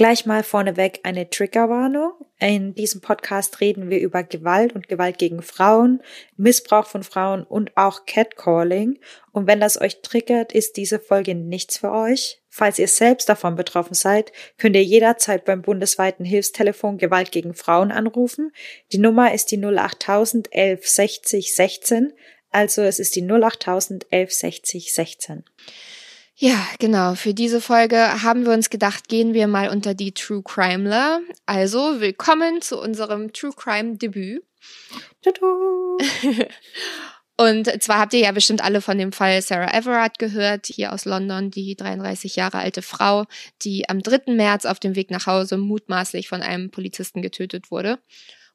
[0.00, 2.12] Gleich mal vorneweg eine Triggerwarnung.
[2.38, 6.02] In diesem Podcast reden wir über Gewalt und Gewalt gegen Frauen,
[6.38, 8.98] Missbrauch von Frauen und auch Catcalling.
[9.32, 12.40] Und wenn das euch triggert, ist diese Folge nichts für euch.
[12.48, 17.92] Falls ihr selbst davon betroffen seid, könnt ihr jederzeit beim bundesweiten Hilfstelefon Gewalt gegen Frauen
[17.92, 18.52] anrufen.
[18.92, 22.14] Die Nummer ist die 08000 11 60 16.
[22.50, 25.44] Also es ist die 08000 11 60 16.
[26.42, 27.16] Ja, genau.
[27.16, 31.20] Für diese Folge haben wir uns gedacht, gehen wir mal unter die True Crimeler.
[31.44, 34.42] Also willkommen zu unserem True Crime Debüt.
[37.36, 41.04] Und zwar habt ihr ja bestimmt alle von dem Fall Sarah Everard gehört, hier aus
[41.04, 43.26] London, die 33 Jahre alte Frau,
[43.60, 44.32] die am 3.
[44.32, 47.98] März auf dem Weg nach Hause mutmaßlich von einem Polizisten getötet wurde.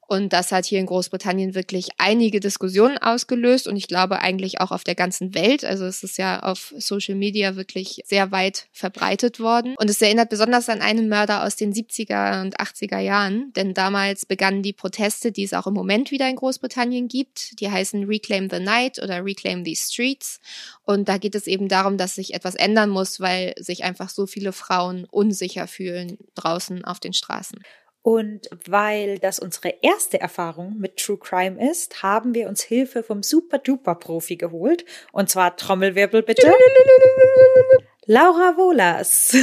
[0.06, 4.70] Und das hat hier in Großbritannien wirklich einige Diskussionen ausgelöst und ich glaube eigentlich auch
[4.70, 5.64] auf der ganzen Welt.
[5.64, 9.74] Also es ist ja auf Social Media wirklich sehr weit verbreitet worden.
[9.78, 14.26] Und es erinnert besonders an einen Mörder aus den 70er und 80er Jahren, denn damals
[14.26, 17.60] begannen die Proteste, die es auch im Moment wieder in Großbritannien gibt.
[17.60, 20.40] Die heißen Reclaim the Night oder Reclaim the Streets.
[20.84, 24.26] Und da geht es eben darum, dass sich etwas ändern muss, weil sich einfach so
[24.26, 27.58] viele Frauen unsicher fühlen draußen auf den Straßen.
[28.06, 33.24] Und weil das unsere erste Erfahrung mit True Crime ist, haben wir uns Hilfe vom
[33.24, 34.84] Super Duper Profi geholt.
[35.10, 36.54] Und zwar Trommelwirbel bitte.
[38.08, 39.36] Laura Wohlers.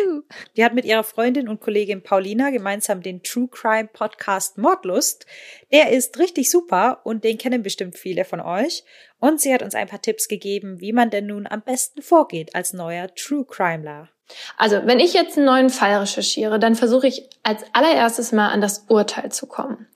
[0.56, 5.26] Die hat mit ihrer Freundin und Kollegin Paulina gemeinsam den True Crime Podcast Mordlust.
[5.70, 8.84] Der ist richtig super und den kennen bestimmt viele von euch.
[9.20, 12.54] Und sie hat uns ein paar Tipps gegeben, wie man denn nun am besten vorgeht
[12.54, 14.08] als neuer True Crimeler.
[14.56, 18.62] Also, wenn ich jetzt einen neuen Fall recherchiere, dann versuche ich als allererstes mal an
[18.62, 19.88] das Urteil zu kommen.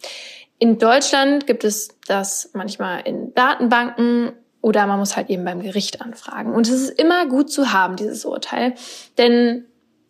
[0.59, 6.03] In Deutschland gibt es das manchmal in Datenbanken oder man muss halt eben beim Gericht
[6.03, 6.55] anfragen.
[6.55, 8.75] Und es ist immer gut zu haben, dieses Urteil.
[9.19, 9.65] Denn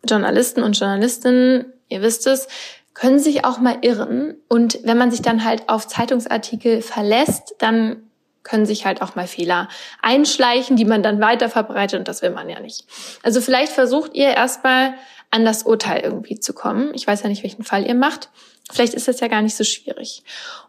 [0.07, 2.47] Journalisten und Journalistinnen, ihr wisst es,
[2.93, 4.35] können sich auch mal irren.
[4.49, 8.03] Und wenn man sich dann halt auf Zeitungsartikel verlässt, dann
[8.43, 9.69] können sich halt auch mal Fehler
[10.01, 12.85] einschleichen, die man dann weiter verbreitet und das will man ja nicht.
[13.23, 14.95] Also vielleicht versucht ihr erstmal
[15.29, 16.91] an das Urteil irgendwie zu kommen.
[16.93, 18.29] Ich weiß ja nicht, welchen Fall ihr macht.
[18.71, 20.23] Vielleicht ist das ja gar nicht so schwierig.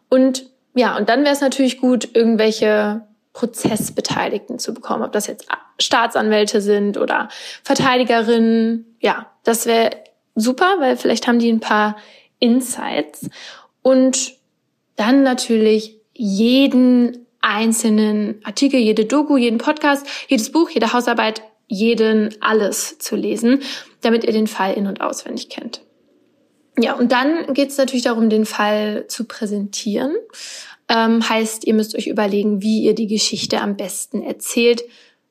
[0.08, 5.46] Und ja, und dann wäre es natürlich gut, irgendwelche Prozessbeteiligten zu bekommen, ob das jetzt
[5.80, 7.28] Staatsanwälte sind oder
[7.64, 8.96] Verteidigerinnen.
[9.00, 9.90] Ja, das wäre
[10.34, 11.96] super, weil vielleicht haben die ein paar
[12.38, 13.28] Insights.
[13.82, 14.34] Und
[14.96, 22.98] dann natürlich jeden einzelnen Artikel, jede Doku, jeden Podcast, jedes Buch, jede Hausarbeit, jeden alles
[22.98, 23.62] zu lesen,
[24.02, 25.80] damit ihr den Fall in- und auswendig kennt.
[26.78, 30.14] Ja, und dann geht es natürlich darum, den Fall zu präsentieren.
[30.94, 34.82] Ähm, heißt, ihr müsst euch überlegen, wie ihr die Geschichte am besten erzählt,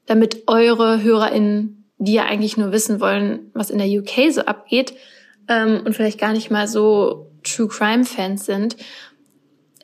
[0.08, 4.96] damit eure HörerInnen, die ja eigentlich nur wissen wollen, was in der UK so abgeht
[5.48, 8.76] ähm, und vielleicht gar nicht mal so True Crime Fans sind,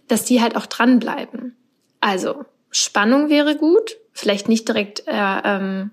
[0.07, 1.55] dass die halt auch dranbleiben.
[2.01, 5.91] Also Spannung wäre gut, vielleicht nicht direkt äh, ähm,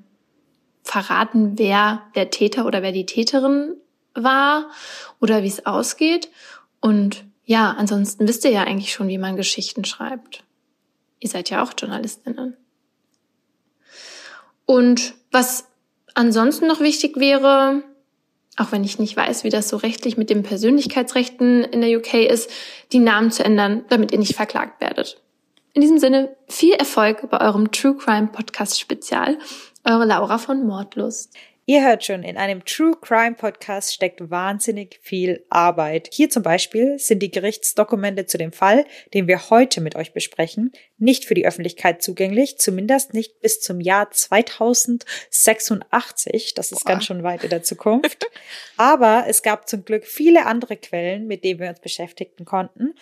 [0.83, 3.75] verraten, wer der Täter oder wer die Täterin
[4.15, 4.71] war
[5.21, 6.31] oder wie es ausgeht.
[6.81, 10.45] Und ja, ansonsten wisst ihr ja eigentlich schon, wie man Geschichten schreibt.
[11.21, 12.57] Ihr seid ja auch Journalistinnen.
[14.67, 15.67] Und was
[16.15, 17.83] ansonsten noch wichtig wäre,
[18.57, 22.15] auch wenn ich nicht weiß, wie das so rechtlich mit den Persönlichkeitsrechten in der UK
[22.15, 22.51] ist,
[22.93, 25.21] die Namen zu ändern, damit ihr nicht verklagt werdet.
[25.73, 29.39] In diesem Sinne viel Erfolg bei eurem True Crime Podcast Spezial.
[29.83, 31.35] Eure Laura von Mordlust.
[31.67, 36.11] Ihr hört schon, in einem True Crime Podcast steckt wahnsinnig viel Arbeit.
[36.13, 40.73] Hier zum Beispiel sind die Gerichtsdokumente zu dem Fall, den wir heute mit euch besprechen,
[40.99, 46.53] nicht für die Öffentlichkeit zugänglich, zumindest nicht bis zum Jahr 2086.
[46.53, 46.91] Das ist Boah.
[46.91, 48.27] ganz schön weit in der Zukunft.
[48.77, 52.95] Aber es gab zum Glück viele andere Quellen, mit denen wir uns beschäftigen konnten.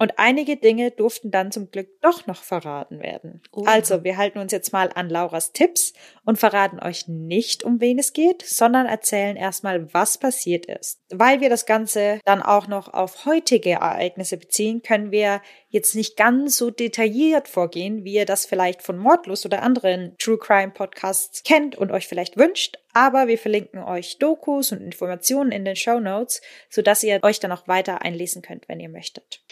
[0.00, 3.42] Und einige Dinge durften dann zum Glück doch noch verraten werden.
[3.52, 3.64] Oh.
[3.66, 5.92] Also, wir halten uns jetzt mal an Lauras Tipps
[6.24, 11.02] und verraten euch nicht, um wen es geht, sondern erzählen erstmal, was passiert ist.
[11.10, 16.16] Weil wir das Ganze dann auch noch auf heutige Ereignisse beziehen, können wir jetzt nicht
[16.16, 21.42] ganz so detailliert vorgehen, wie ihr das vielleicht von Mordlust oder anderen True Crime Podcasts
[21.42, 22.78] kennt und euch vielleicht wünscht.
[22.94, 27.52] Aber wir verlinken euch Dokus und Informationen in den Show Notes, sodass ihr euch dann
[27.52, 29.42] auch weiter einlesen könnt, wenn ihr möchtet.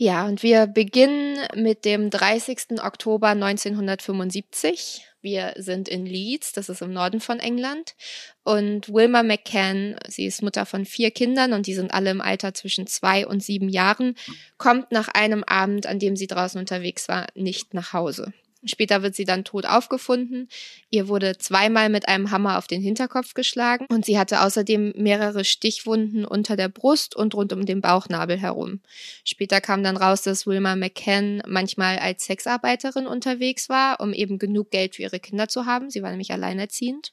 [0.00, 2.80] Ja, und wir beginnen mit dem 30.
[2.84, 5.04] Oktober 1975.
[5.20, 7.96] Wir sind in Leeds, das ist im Norden von England.
[8.44, 12.54] Und Wilma McCann, sie ist Mutter von vier Kindern und die sind alle im Alter
[12.54, 14.14] zwischen zwei und sieben Jahren,
[14.56, 18.32] kommt nach einem Abend, an dem sie draußen unterwegs war, nicht nach Hause.
[18.64, 20.48] Später wird sie dann tot aufgefunden.
[20.90, 25.44] Ihr wurde zweimal mit einem Hammer auf den Hinterkopf geschlagen und sie hatte außerdem mehrere
[25.44, 28.80] Stichwunden unter der Brust und rund um den Bauchnabel herum.
[29.24, 34.70] Später kam dann raus, dass Wilma McCann manchmal als Sexarbeiterin unterwegs war, um eben genug
[34.70, 35.90] Geld für ihre Kinder zu haben.
[35.90, 37.12] Sie war nämlich alleinerziehend.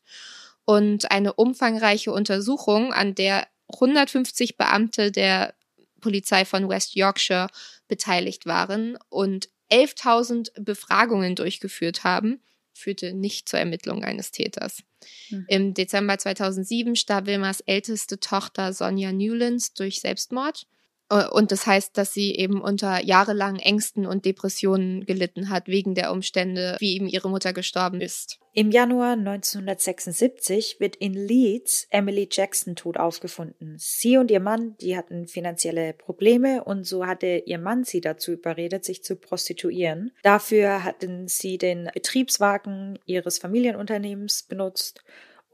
[0.66, 5.54] Und eine umfangreiche Untersuchung, an der 150 Beamte der
[6.02, 7.48] Polizei von West Yorkshire
[7.88, 12.42] beteiligt waren und 11.000 Befragungen durchgeführt haben,
[12.74, 14.84] führte nicht zur Ermittlung eines Täters.
[15.30, 15.46] Mhm.
[15.48, 20.68] Im Dezember 2007 starb Wilmers älteste Tochter Sonja Newlands durch Selbstmord.
[21.10, 25.96] Äh, und das heißt, dass sie eben unter jahrelangen Ängsten und Depressionen gelitten hat, wegen
[25.96, 28.40] der Umstände, wie eben ihre Mutter gestorben ist.
[28.54, 33.76] Im Januar 1976 wird in Leeds Emily Jackson tot aufgefunden.
[33.78, 38.32] Sie und ihr Mann, die hatten finanzielle Probleme und so hatte ihr Mann sie dazu
[38.32, 40.12] überredet, sich zu prostituieren.
[40.24, 45.04] Dafür hatten sie den Betriebswagen ihres Familienunternehmens benutzt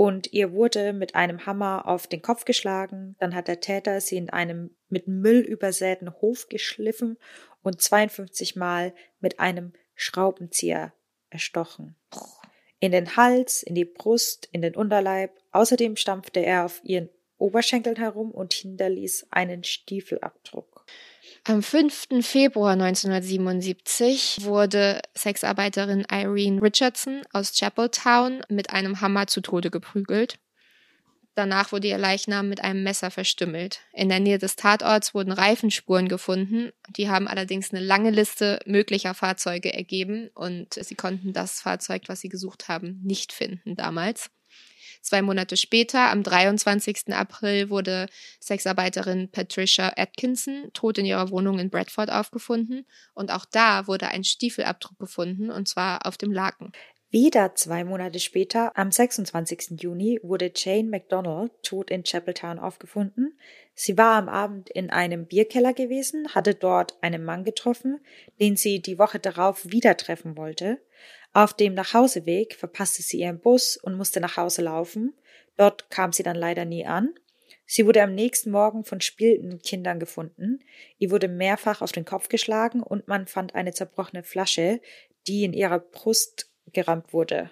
[0.01, 3.15] und ihr wurde mit einem Hammer auf den Kopf geschlagen.
[3.19, 7.19] Dann hat der Täter sie in einem mit Müll übersäten Hof geschliffen
[7.62, 10.92] und 52 Mal mit einem Schraubenzieher
[11.30, 11.95] erstochen.
[12.80, 15.38] In den Hals, in die Brust, in den Unterleib.
[15.51, 20.83] Außerdem stampfte er auf ihren Oberschenkeln herum und hinterließ einen Stiefelabdruck.
[21.44, 22.07] Am 5.
[22.21, 30.39] Februar 1977 wurde Sexarbeiterin Irene Richardson aus Chapeltown mit einem Hammer zu Tode geprügelt.
[31.35, 33.79] Danach wurde ihr Leichnam mit einem Messer verstümmelt.
[33.94, 36.71] In der Nähe des Tatorts wurden Reifenspuren gefunden.
[36.89, 42.19] Die haben allerdings eine lange Liste möglicher Fahrzeuge ergeben und sie konnten das Fahrzeug, was
[42.19, 44.29] sie gesucht haben, nicht finden damals.
[45.01, 47.13] Zwei Monate später, am 23.
[47.13, 48.07] April, wurde
[48.39, 52.86] Sexarbeiterin Patricia Atkinson tot in ihrer Wohnung in Bradford aufgefunden.
[53.13, 56.71] Und auch da wurde ein Stiefelabdruck gefunden, und zwar auf dem Laken.
[57.13, 59.81] Wieder zwei Monate später, am 26.
[59.81, 63.38] Juni, wurde Jane MacDonald tot in Chapeltown aufgefunden.
[63.74, 68.00] Sie war am Abend in einem Bierkeller gewesen, hatte dort einen Mann getroffen,
[68.39, 70.80] den sie die Woche darauf wieder treffen wollte.
[71.33, 75.13] Auf dem Nachhauseweg verpasste sie ihren Bus und musste nach Hause laufen.
[75.57, 77.13] Dort kam sie dann leider nie an.
[77.66, 80.60] Sie wurde am nächsten Morgen von spielenden Kindern gefunden.
[80.98, 84.81] Ihr wurde mehrfach auf den Kopf geschlagen und man fand eine zerbrochene Flasche,
[85.28, 87.50] die in ihrer Brust gerammt wurde.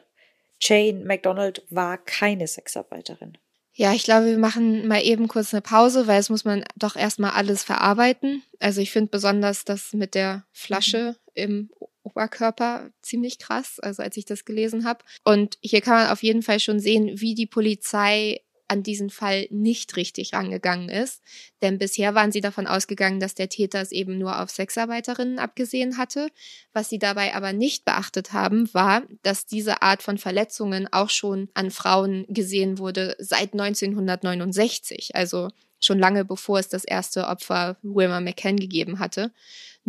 [0.59, 3.37] Jane MacDonald war keine Sexarbeiterin.
[3.73, 6.97] Ja, ich glaube, wir machen mal eben kurz eine Pause, weil es muss man doch
[6.97, 8.43] erstmal alles verarbeiten.
[8.59, 11.41] Also ich finde besonders das mit der Flasche mhm.
[11.43, 11.69] im
[12.09, 15.03] Oberkörper ziemlich krass, also als ich das gelesen habe.
[15.23, 19.47] Und hier kann man auf jeden Fall schon sehen, wie die Polizei an diesen Fall
[19.49, 21.21] nicht richtig rangegangen ist.
[21.61, 25.97] Denn bisher waren sie davon ausgegangen, dass der Täter es eben nur auf Sexarbeiterinnen abgesehen
[25.97, 26.29] hatte.
[26.71, 31.49] Was sie dabei aber nicht beachtet haben, war, dass diese Art von Verletzungen auch schon
[31.55, 35.15] an Frauen gesehen wurde seit 1969.
[35.15, 39.31] Also schon lange bevor es das erste Opfer Wilma McCann gegeben hatte.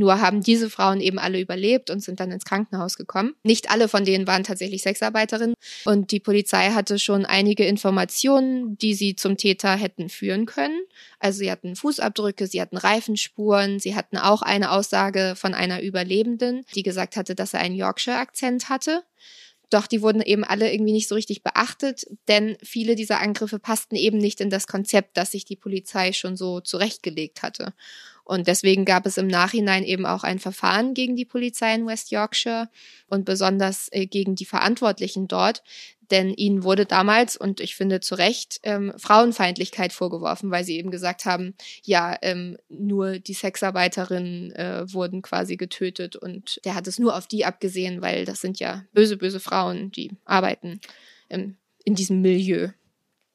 [0.01, 3.35] Nur haben diese Frauen eben alle überlebt und sind dann ins Krankenhaus gekommen.
[3.43, 5.55] Nicht alle von denen waren tatsächlich Sexarbeiterinnen
[5.85, 10.81] und die Polizei hatte schon einige Informationen, die sie zum Täter hätten führen können.
[11.19, 16.65] Also sie hatten Fußabdrücke, sie hatten Reifenspuren, sie hatten auch eine Aussage von einer Überlebenden,
[16.75, 19.03] die gesagt hatte, dass er einen Yorkshire-Akzent hatte.
[19.69, 23.97] Doch die wurden eben alle irgendwie nicht so richtig beachtet, denn viele dieser Angriffe passten
[23.97, 27.75] eben nicht in das Konzept, das sich die Polizei schon so zurechtgelegt hatte.
[28.31, 32.13] Und deswegen gab es im Nachhinein eben auch ein Verfahren gegen die Polizei in West
[32.13, 32.69] Yorkshire
[33.09, 35.65] und besonders äh, gegen die Verantwortlichen dort,
[36.13, 40.93] denn ihnen wurde damals, und ich finde zu Recht, ähm, Frauenfeindlichkeit vorgeworfen, weil sie eben
[40.93, 47.01] gesagt haben, ja, ähm, nur die Sexarbeiterinnen äh, wurden quasi getötet und der hat es
[47.01, 50.81] nur auf die abgesehen, weil das sind ja böse, böse Frauen, die arbeiten
[51.31, 52.69] ähm, in diesem Milieu.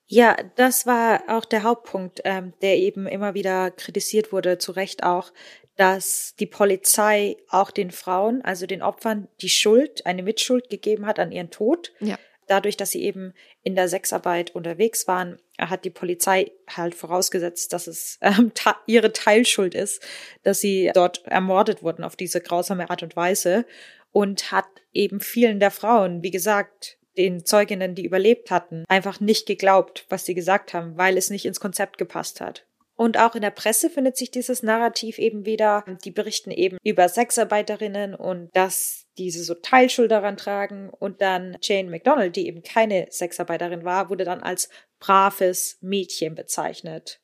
[0.07, 5.03] Ja, das war auch der Hauptpunkt, ähm, der eben immer wieder kritisiert wurde, zu Recht
[5.03, 5.31] auch,
[5.77, 11.19] dass die Polizei auch den Frauen, also den Opfern, die Schuld, eine Mitschuld gegeben hat
[11.19, 11.91] an ihren Tod.
[11.99, 12.17] Ja.
[12.47, 13.33] Dadurch, dass sie eben
[13.63, 18.51] in der Sexarbeit unterwegs waren, hat die Polizei halt vorausgesetzt, dass es ähm,
[18.85, 20.03] ihre Teilschuld ist,
[20.43, 23.65] dass sie dort ermordet wurden auf diese grausame Art und Weise
[24.11, 29.45] und hat eben vielen der Frauen, wie gesagt, den Zeuginnen, die überlebt hatten, einfach nicht
[29.45, 32.65] geglaubt, was sie gesagt haben, weil es nicht ins Konzept gepasst hat.
[32.97, 35.83] Und auch in der Presse findet sich dieses Narrativ eben wieder.
[36.05, 40.89] Die berichten eben über Sexarbeiterinnen und dass diese so Teilschuld daran tragen.
[40.89, 44.69] Und dann Jane McDonald, die eben keine Sexarbeiterin war, wurde dann als
[44.99, 47.19] braves Mädchen bezeichnet.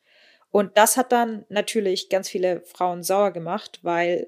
[0.49, 4.27] Und das hat dann natürlich ganz viele Frauen sauer gemacht, weil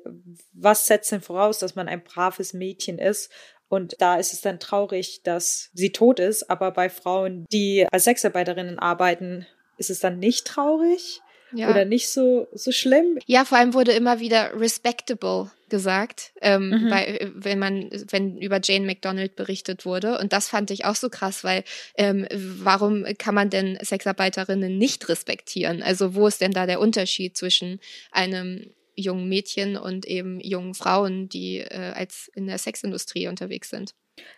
[0.53, 3.29] was setzt denn voraus, dass man ein braves Mädchen ist?
[3.73, 6.47] Und da ist es dann traurig, dass sie tot ist.
[6.47, 9.47] Aber bei Frauen, die als Sexarbeiterinnen arbeiten,
[9.79, 11.21] ist es dann nicht traurig
[11.53, 11.71] ja.
[11.71, 13.17] oder nicht so, so schlimm.
[13.25, 16.89] Ja, vor allem wurde immer wieder respectable gesagt, ähm, mhm.
[16.91, 20.19] bei, wenn man, wenn über Jane McDonald berichtet wurde.
[20.19, 21.63] Und das fand ich auch so krass, weil
[21.97, 25.81] ähm, warum kann man denn Sexarbeiterinnen nicht respektieren?
[25.81, 27.79] Also wo ist denn da der Unterschied zwischen
[28.11, 33.93] einem jungen Mädchen und eben jungen Frauen, die äh, als in der Sexindustrie unterwegs sind?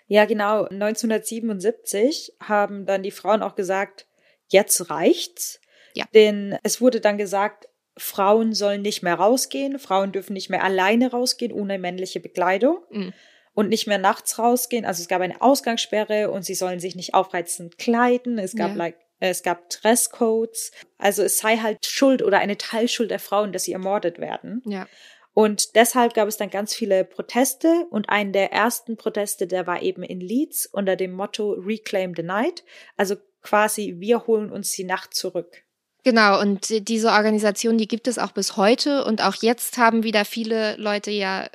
[0.07, 0.65] Ja, genau.
[0.65, 4.07] 1977 haben dann die Frauen auch gesagt,
[4.47, 5.59] jetzt reicht's.
[5.93, 6.05] Ja.
[6.13, 11.11] Denn es wurde dann gesagt, Frauen sollen nicht mehr rausgehen, Frauen dürfen nicht mehr alleine
[11.11, 13.13] rausgehen ohne männliche Bekleidung mhm.
[13.53, 14.85] und nicht mehr nachts rausgehen.
[14.85, 18.37] Also es gab eine Ausgangssperre und sie sollen sich nicht aufreizend kleiden.
[18.37, 18.75] Es gab ja.
[18.75, 18.97] like,
[19.29, 20.71] es gab Dresscodes.
[20.97, 24.61] Also es sei halt Schuld oder eine Teilschuld der Frauen, dass sie ermordet werden.
[24.65, 24.87] Ja.
[25.33, 29.81] Und deshalb gab es dann ganz viele Proteste und einen der ersten Proteste, der war
[29.81, 32.63] eben in Leeds unter dem Motto Reclaim the Night.
[32.95, 35.65] Also quasi, wir holen uns die Nacht zurück.
[36.05, 39.03] Genau, und diese Organisation, die gibt es auch bis heute.
[39.03, 41.49] Und auch jetzt haben wieder viele Leute ja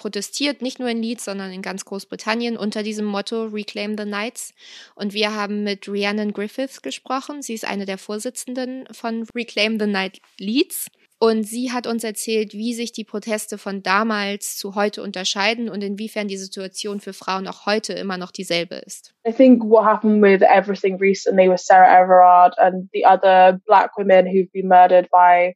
[0.00, 4.54] protestiert, nicht nur in Leeds, sondern in ganz Großbritannien unter diesem Motto Reclaim the Nights.
[4.94, 7.42] Und wir haben mit Rhiannon Griffiths gesprochen.
[7.42, 10.86] Sie ist eine der Vorsitzenden von Reclaim the Night Leeds.
[11.22, 15.84] Und sie hat uns erzählt, wie sich die Proteste von damals zu heute unterscheiden und
[15.84, 19.12] inwiefern die Situation für Frauen auch heute immer noch dieselbe ist.
[19.28, 24.24] I think what happened with everything recently with Sarah Everard and the other black women
[24.24, 25.54] who've been murdered by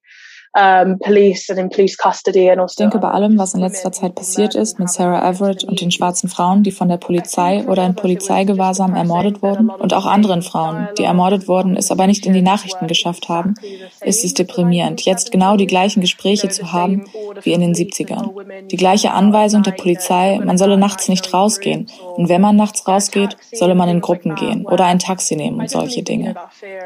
[0.56, 1.46] ich
[2.76, 6.28] denke, bei allem, was in letzter Zeit passiert ist mit Sarah Everett und den schwarzen
[6.28, 11.02] Frauen, die von der Polizei oder in Polizeigewahrsam ermordet wurden, und auch anderen Frauen, die
[11.02, 13.54] ermordet wurden, es aber nicht in die Nachrichten geschafft haben,
[14.02, 17.06] ist es deprimierend, jetzt genau die gleichen Gespräche zu haben
[17.42, 18.30] wie in den 70ern.
[18.68, 21.88] Die gleiche Anweisung der Polizei, man solle nachts nicht rausgehen.
[22.16, 25.68] Und wenn man nachts rausgeht, solle man in Gruppen gehen oder ein Taxi nehmen und
[25.68, 26.36] solche Dinge.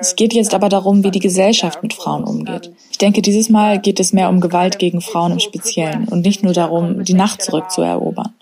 [0.00, 2.72] Es geht jetzt aber darum, wie die Gesellschaft mit Frauen umgeht.
[2.90, 6.20] Ich denke, dieses Mal Mal geht es mehr um Gewalt gegen Frauen im Speziellen und
[6.20, 8.32] nicht nur darum, die Nacht zurückzuerobern.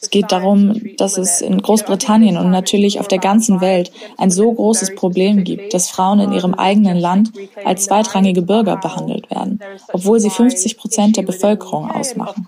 [0.00, 4.52] Es geht darum, dass es in Großbritannien und natürlich auf der ganzen Welt ein so
[4.52, 7.32] großes Problem gibt, dass Frauen in ihrem eigenen Land
[7.64, 9.60] als zweitrangige Bürger behandelt werden,
[9.92, 12.46] obwohl sie 50 Prozent der Bevölkerung ausmachen.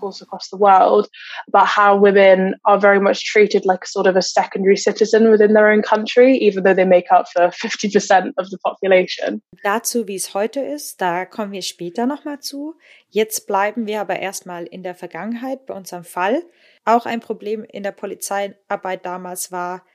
[9.63, 12.75] Dazu, wie es heute ist, da kommen wir später nochmal zu.
[13.09, 16.43] Jetzt bleiben wir aber erstmal in der Vergangenheit bei unserem Fall.
[16.85, 19.85] Auch ein Problem in der Polizeiarbeit damals war,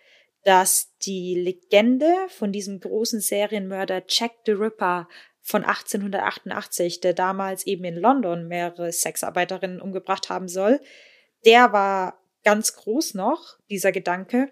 [0.45, 5.09] dass die Legende von diesem großen Serienmörder Jack the Ripper
[5.43, 10.81] von 1888, der damals eben in London mehrere Sexarbeiterinnen umgebracht haben soll,
[11.45, 14.51] der war ganz groß noch, dieser Gedanke.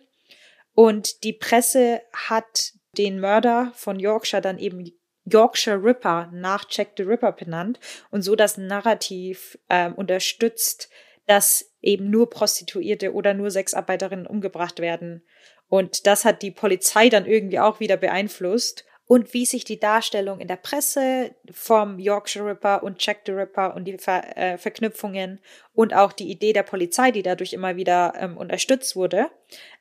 [0.75, 4.85] Und die Presse hat den Mörder von Yorkshire dann eben
[5.25, 10.88] Yorkshire Ripper nach Jack the Ripper benannt und so das Narrativ äh, unterstützt,
[11.26, 15.23] dass eben nur Prostituierte oder nur Sexarbeiterinnen umgebracht werden.
[15.69, 18.85] Und das hat die Polizei dann irgendwie auch wieder beeinflusst.
[19.09, 23.76] Und wie sich die Darstellung in der Presse vom Yorkshire Ripper und Jack the Ripper
[23.76, 25.38] und die Ver äh, Verknüpfungen
[25.75, 29.26] und auch die Idee der Polizei, die dadurch immer wieder ähm, unterstützt wurde,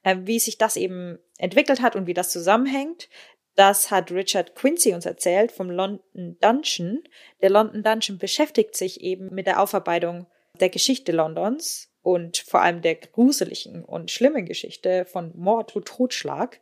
[0.04, 3.10] äh, wie sich das eben entwickelt hat und wie das zusammenhängt,
[3.56, 7.02] das hat Richard Quincy uns erzählt vom London Dungeon.
[7.42, 10.28] Der London Dungeon beschäftigt sich eben mit der Aufarbeitung
[10.60, 16.62] der Geschichte Londons und vor allem der gruseligen und schlimmen Geschichte von Mord und Totschlag.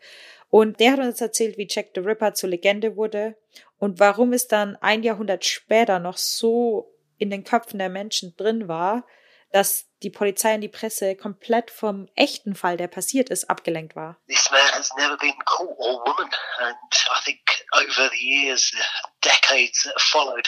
[0.50, 3.36] Und der hat uns erzählt, wie Jack the Ripper zur Legende wurde
[3.78, 8.70] und warum es dann ein Jahrhundert später noch so in den Köpfen der Menschen drin
[8.70, 9.06] war,
[9.52, 14.18] dass die Polizei und die Presse komplett vom echten Fall, der passiert ist, abgelenkt war.
[14.28, 16.30] This man has never been caught or woman
[16.60, 16.76] and
[17.10, 17.40] I think
[17.74, 20.48] over the years, the decades that followed,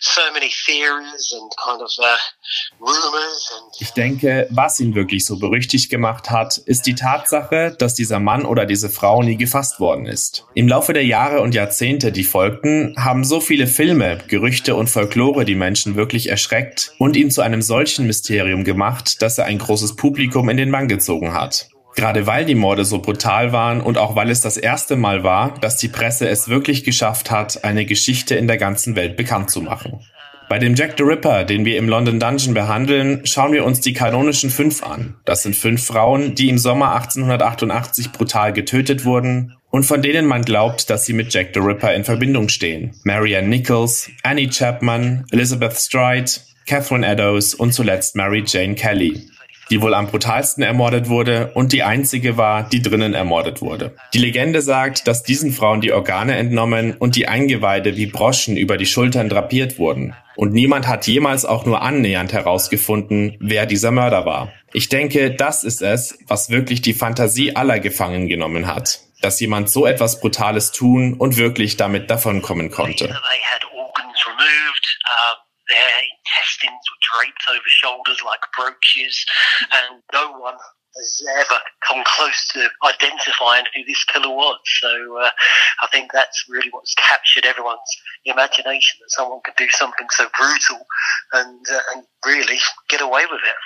[0.00, 2.16] so many theories and kind of uh,
[2.80, 7.94] rumors and Ich denke, was ihn wirklich so berüchtigt gemacht hat, ist die Tatsache, dass
[7.94, 10.44] dieser Mann oder diese Frau nie gefasst worden ist.
[10.54, 15.44] Im Laufe der Jahre und Jahrzehnte, die folgten, haben so viele Filme, Gerüchte und Folklore
[15.44, 19.58] die Menschen wirklich erschreckt und ihn zu einem solchen Mysterium gemacht, gemacht, dass er ein
[19.58, 21.68] großes Publikum in den Bann gezogen hat.
[21.96, 25.54] Gerade weil die Morde so brutal waren und auch weil es das erste Mal war,
[25.60, 29.62] dass die Presse es wirklich geschafft hat, eine Geschichte in der ganzen Welt bekannt zu
[29.62, 30.00] machen.
[30.48, 33.94] Bei dem Jack the Ripper, den wir im London Dungeon behandeln, schauen wir uns die
[33.94, 35.16] kanonischen fünf an.
[35.24, 40.42] Das sind fünf Frauen, die im Sommer 1888 brutal getötet wurden und von denen man
[40.42, 42.92] glaubt, dass sie mit Jack the Ripper in Verbindung stehen.
[43.04, 46.30] Marianne Nichols, Annie Chapman, Elizabeth Stride,
[46.66, 49.30] Catherine Eddowes und zuletzt Mary Jane Kelly
[49.70, 53.96] die wohl am brutalsten ermordet wurde und die einzige war, die drinnen ermordet wurde.
[54.14, 58.76] Die Legende sagt, dass diesen Frauen die Organe entnommen und die Eingeweide wie Broschen über
[58.76, 60.14] die Schultern drapiert wurden.
[60.36, 64.52] Und niemand hat jemals auch nur annähernd herausgefunden, wer dieser Mörder war.
[64.72, 69.00] Ich denke, das ist es, was wirklich die Fantasie aller gefangen genommen hat.
[69.22, 73.18] Dass jemand so etwas Brutales tun und wirklich damit davonkommen konnte.
[76.26, 79.24] Intestines were draped over shoulders like brooches,
[79.72, 80.56] and no one
[80.96, 84.58] has ever come close to identifying who this killer was.
[84.80, 85.30] So uh,
[85.82, 87.80] I think that's really what's captured everyone's
[88.24, 90.86] imagination that someone could do something so brutal
[91.32, 93.56] and uh, and really get away with it.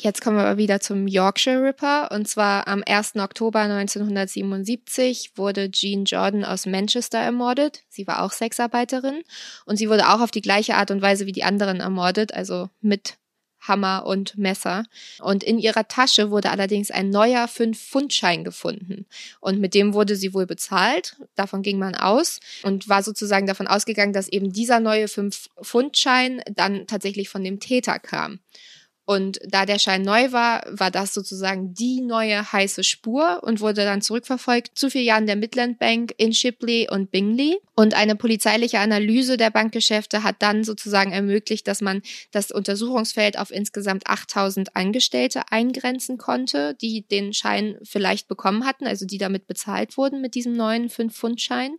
[0.00, 2.12] Jetzt kommen wir aber wieder zum Yorkshire Ripper.
[2.12, 3.16] Und zwar am 1.
[3.16, 7.82] Oktober 1977 wurde Jean Jordan aus Manchester ermordet.
[7.88, 9.24] Sie war auch Sexarbeiterin.
[9.66, 12.70] Und sie wurde auch auf die gleiche Art und Weise wie die anderen ermordet, also
[12.80, 13.16] mit
[13.58, 14.84] Hammer und Messer.
[15.18, 19.04] Und in ihrer Tasche wurde allerdings ein neuer 5-Pfund-Schein gefunden.
[19.40, 21.16] Und mit dem wurde sie wohl bezahlt.
[21.34, 26.86] Davon ging man aus und war sozusagen davon ausgegangen, dass eben dieser neue 5-Pfund-Schein dann
[26.86, 28.38] tatsächlich von dem Täter kam.
[29.08, 33.84] Und da der Schein neu war, war das sozusagen die neue heiße Spur und wurde
[33.84, 37.58] dann zurückverfolgt zu vier Jahren der Midland Bank in Shipley und Bingley.
[37.74, 43.50] Und eine polizeiliche Analyse der Bankgeschäfte hat dann sozusagen ermöglicht, dass man das Untersuchungsfeld auf
[43.50, 49.96] insgesamt 8000 Angestellte eingrenzen konnte, die den Schein vielleicht bekommen hatten, also die damit bezahlt
[49.96, 51.78] wurden mit diesem neuen 5-Pfund-Schein.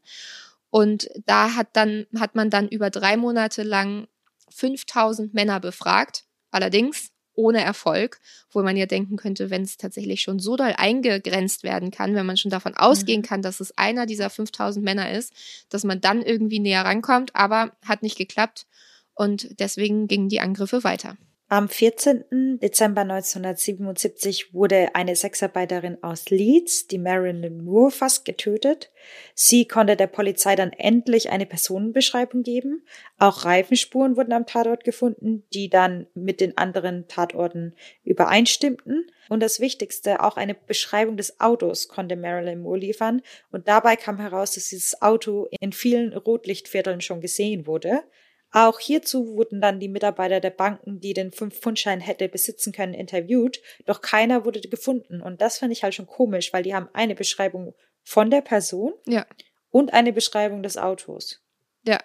[0.72, 4.08] Und da hat dann, hat man dann über drei Monate lang
[4.50, 6.24] 5000 Männer befragt.
[6.50, 8.20] Allerdings ohne Erfolg,
[8.52, 12.26] wo man ja denken könnte, wenn es tatsächlich schon so doll eingegrenzt werden kann, wenn
[12.26, 13.26] man schon davon ausgehen mhm.
[13.26, 15.34] kann, dass es einer dieser 5000 Männer ist,
[15.70, 18.68] dass man dann irgendwie näher rankommt, aber hat nicht geklappt
[19.16, 21.16] und deswegen gingen die Angriffe weiter.
[21.52, 22.60] Am 14.
[22.62, 28.92] Dezember 1977 wurde eine Sexarbeiterin aus Leeds, die Marilyn Moore, fast getötet.
[29.34, 32.86] Sie konnte der Polizei dann endlich eine Personenbeschreibung geben.
[33.18, 39.10] Auch Reifenspuren wurden am Tatort gefunden, die dann mit den anderen Tatorten übereinstimmten.
[39.28, 43.24] Und das Wichtigste, auch eine Beschreibung des Autos konnte Marilyn Moore liefern.
[43.52, 48.04] Und dabei kam heraus, dass dieses Auto in vielen Rotlichtvierteln schon gesehen wurde.
[48.52, 53.62] Auch hierzu wurden dann die Mitarbeiter der Banken, die den 5-Pfund-Schein hätte besitzen können, interviewt,
[53.86, 55.22] doch keiner wurde gefunden.
[55.22, 58.94] Und das fand ich halt schon komisch, weil die haben eine Beschreibung von der Person
[59.06, 59.26] ja.
[59.70, 61.42] und eine Beschreibung des Autos.
[61.86, 62.00] Ja.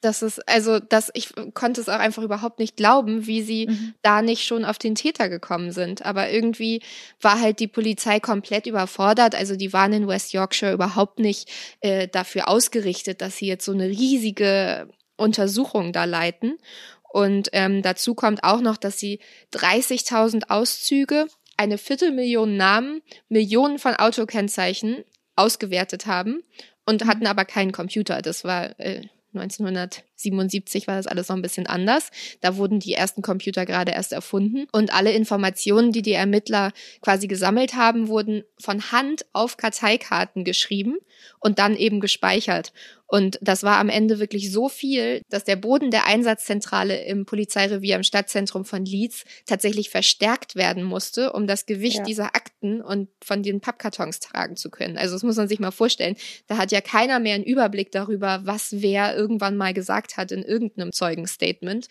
[0.00, 3.94] Das ist, also, das, ich konnte es auch einfach überhaupt nicht glauben, wie sie mhm.
[4.02, 6.04] da nicht schon auf den Täter gekommen sind.
[6.04, 6.82] Aber irgendwie
[7.22, 9.34] war halt die Polizei komplett überfordert.
[9.34, 13.72] Also, die waren in West Yorkshire überhaupt nicht äh, dafür ausgerichtet, dass sie jetzt so
[13.72, 16.58] eine riesige Untersuchung da leiten.
[17.12, 19.20] Und ähm, dazu kommt auch noch, dass sie
[19.52, 25.04] 30.000 Auszüge, eine Viertelmillion Namen, Millionen von Autokennzeichen
[25.36, 26.42] ausgewertet haben
[26.86, 28.20] und hatten aber keinen Computer.
[28.22, 29.02] Das war äh,
[29.34, 32.10] 1977 war das alles noch ein bisschen anders.
[32.40, 37.26] Da wurden die ersten Computer gerade erst erfunden und alle Informationen, die die Ermittler quasi
[37.26, 40.96] gesammelt haben, wurden von Hand auf Karteikarten geschrieben
[41.40, 42.72] und dann eben gespeichert.
[43.14, 47.94] Und das war am Ende wirklich so viel, dass der Boden der Einsatzzentrale im Polizeirevier
[47.94, 52.02] im Stadtzentrum von Leeds tatsächlich verstärkt werden musste, um das Gewicht ja.
[52.02, 54.98] dieser Akten und von den Pappkartons tragen zu können.
[54.98, 56.16] Also das muss man sich mal vorstellen.
[56.48, 60.42] Da hat ja keiner mehr einen Überblick darüber, was wer irgendwann mal gesagt hat in
[60.42, 61.86] irgendeinem Zeugenstatement.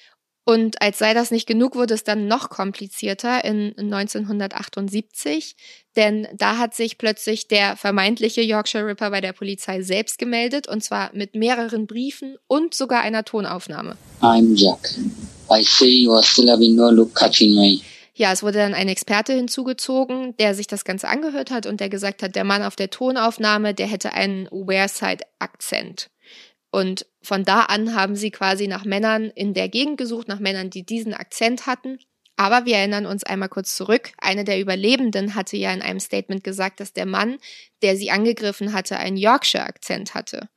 [0.45, 5.55] Und als sei das nicht genug, wurde es dann noch komplizierter in 1978,
[5.95, 10.83] denn da hat sich plötzlich der vermeintliche Yorkshire Ripper bei der Polizei selbst gemeldet und
[10.83, 13.95] zwar mit mehreren Briefen und sogar einer Tonaufnahme.
[14.21, 14.95] I'm Jack.
[15.49, 17.79] I see you are still having no look catching me.
[18.15, 21.89] Ja, es wurde dann ein Experte hinzugezogen, der sich das Ganze angehört hat und der
[21.89, 26.09] gesagt hat, der Mann auf der Tonaufnahme, der hätte einen Wearside-Akzent.
[26.73, 30.71] Und von da an haben sie quasi nach Männern in der Gegend gesucht, nach Männern,
[30.71, 31.99] die diesen Akzent hatten.
[32.35, 34.11] Aber wir erinnern uns einmal kurz zurück.
[34.17, 37.37] Eine der Überlebenden hatte ja in einem Statement gesagt, dass der Mann,
[37.83, 40.49] der sie angegriffen hatte, einen Yorkshire-Akzent hatte.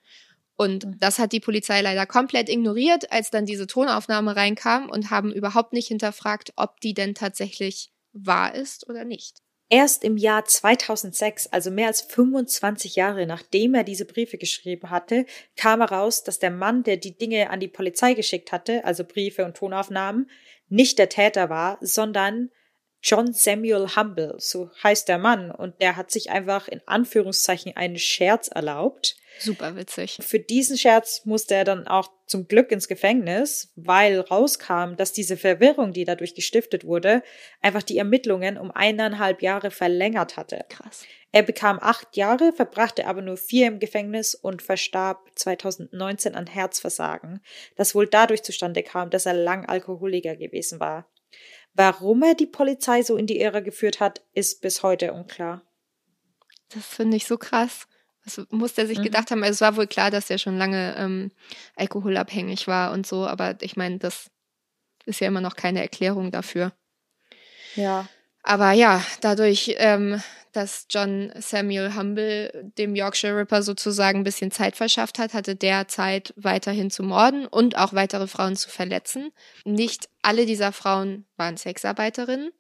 [0.56, 0.98] Und mhm.
[1.00, 5.74] das hat die Polizei leider komplett ignoriert, als dann diese Tonaufnahme reinkam und haben überhaupt
[5.74, 9.42] nicht hinterfragt, ob die denn tatsächlich wahr ist oder nicht.
[9.68, 15.26] Erst im Jahr 2006, also mehr als 25 Jahre nachdem er diese Briefe geschrieben hatte,
[15.56, 19.44] kam heraus, dass der Mann, der die Dinge an die Polizei geschickt hatte, also Briefe
[19.44, 20.30] und Tonaufnahmen,
[20.68, 22.50] nicht der Täter war, sondern
[23.08, 27.98] John Samuel Humble, so heißt der Mann, und der hat sich einfach in Anführungszeichen einen
[27.98, 29.14] Scherz erlaubt.
[29.38, 30.18] Super witzig.
[30.20, 35.36] Für diesen Scherz musste er dann auch zum Glück ins Gefängnis, weil rauskam, dass diese
[35.36, 37.22] Verwirrung, die dadurch gestiftet wurde,
[37.62, 40.64] einfach die Ermittlungen um eineinhalb Jahre verlängert hatte.
[40.68, 41.04] Krass.
[41.30, 47.40] Er bekam acht Jahre, verbrachte aber nur vier im Gefängnis und verstarb 2019 an Herzversagen,
[47.76, 51.08] das wohl dadurch zustande kam, dass er lang Alkoholiker gewesen war.
[51.76, 55.62] Warum er die Polizei so in die Irre geführt hat, ist bis heute unklar.
[56.70, 57.86] Das finde ich so krass.
[58.24, 59.04] Was muss er sich mhm.
[59.04, 59.42] gedacht haben?
[59.42, 61.30] Also es war wohl klar, dass er schon lange ähm,
[61.76, 64.30] alkoholabhängig war und so, aber ich meine, das
[65.04, 66.72] ist ja immer noch keine Erklärung dafür.
[67.74, 68.08] Ja.
[68.42, 70.20] Aber ja, dadurch, ähm,
[70.56, 75.88] dass John Samuel Humble dem Yorkshire Ripper sozusagen ein bisschen Zeit verschafft hat, hatte der
[75.88, 79.30] Zeit weiterhin zu morden und auch weitere Frauen zu verletzen.
[79.64, 82.50] Nicht alle dieser Frauen waren Sexarbeiterinnen.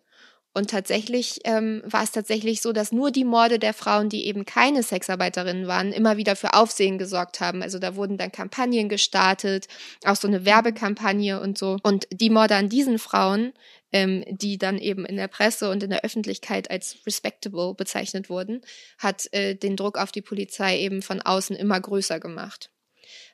[0.56, 4.46] Und tatsächlich ähm, war es tatsächlich so, dass nur die Morde der Frauen, die eben
[4.46, 7.60] keine Sexarbeiterinnen waren, immer wieder für Aufsehen gesorgt haben.
[7.62, 9.68] Also da wurden dann Kampagnen gestartet,
[10.06, 11.76] auch so eine Werbekampagne und so.
[11.82, 13.52] Und die Morde an diesen Frauen,
[13.96, 18.60] ähm, die dann eben in der Presse und in der Öffentlichkeit als respectable bezeichnet wurden,
[18.98, 22.70] hat äh, den Druck auf die Polizei eben von außen immer größer gemacht.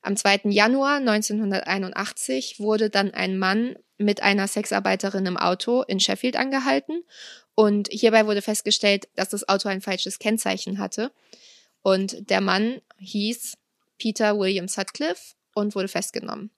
[0.03, 0.43] Am 2.
[0.45, 7.03] Januar 1981 wurde dann ein Mann mit einer Sexarbeiterin im Auto in Sheffield angehalten
[7.57, 11.11] und hierbei wurde festgestellt, dass das Auto ein falsches Kennzeichen hatte.
[11.83, 13.55] Und der Mann hieß
[13.99, 16.51] Peter William Sutcliffe und wurde festgenommen.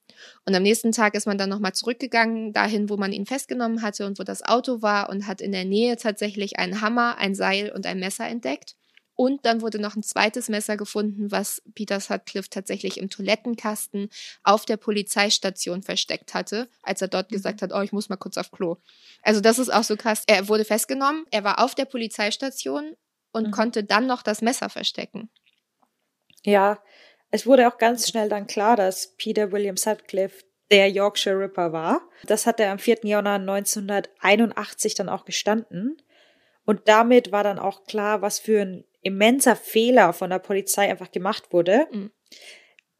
[0.45, 4.05] Und am nächsten Tag ist man dann nochmal zurückgegangen, dahin, wo man ihn festgenommen hatte
[4.05, 7.71] und wo das Auto war und hat in der Nähe tatsächlich einen Hammer, ein Seil
[7.71, 8.75] und ein Messer entdeckt.
[9.15, 14.09] Und dann wurde noch ein zweites Messer gefunden, was Peter Sutcliffe tatsächlich im Toilettenkasten
[14.43, 17.35] auf der Polizeistation versteckt hatte, als er dort mhm.
[17.35, 18.75] gesagt hat, oh, ich muss mal kurz auf Klo.
[19.21, 20.23] Also das ist auch so krass.
[20.27, 22.95] Er wurde festgenommen, er war auf der Polizeistation
[23.31, 23.51] und mhm.
[23.51, 25.29] konnte dann noch das Messer verstecken.
[26.43, 26.79] Ja,
[27.35, 32.01] es wurde auch ganz schnell dann klar, dass Peter William Sutcliffe der Yorkshire Ripper war.
[32.23, 32.99] Das hat er am 4.
[33.03, 36.01] Januar 1981 dann auch gestanden.
[36.63, 41.11] Und damit war dann auch klar, was für ein immenser Fehler von der Polizei einfach
[41.11, 41.87] gemacht wurde.
[41.91, 42.11] Mhm.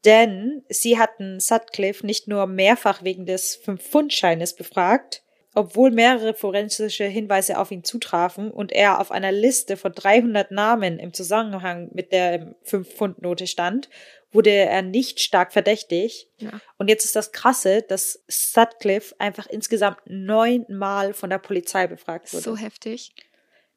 [0.04, 7.58] Denn sie hatten Sutcliffe nicht nur mehrfach wegen des Fünf-Pfund-Scheines befragt, obwohl mehrere forensische Hinweise
[7.58, 12.54] auf ihn zutrafen und er auf einer Liste von 300 Namen im Zusammenhang mit der
[12.64, 13.88] Fünf-Pfund-Note stand,
[14.36, 16.30] wurde er nicht stark verdächtig.
[16.36, 16.60] Ja.
[16.76, 22.44] Und jetzt ist das Krasse, dass Sutcliffe einfach insgesamt neunmal von der Polizei befragt wurde.
[22.44, 23.14] So heftig.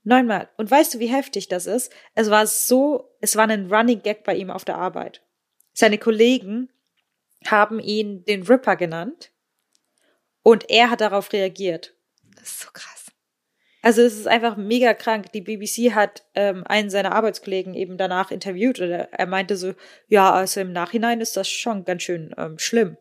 [0.04, 0.50] Neunmal.
[0.58, 1.92] Und weißt du, wie heftig das ist?
[2.14, 5.22] Es war so, es war ein Running Gag bei ihm auf der Arbeit.
[5.74, 6.70] Seine Kollegen
[7.46, 9.32] haben ihn den Ripper genannt
[10.44, 11.96] und er hat darauf reagiert.
[12.36, 12.99] Das ist so krass.
[13.90, 15.32] Also es ist einfach mega krank.
[15.32, 19.74] Die BBC hat ähm, einen seiner Arbeitskollegen eben danach interviewt und er, meinte so,
[20.08, 22.98] ja, also im Nachhinein ist das schon ganz schön ähm, schlimm,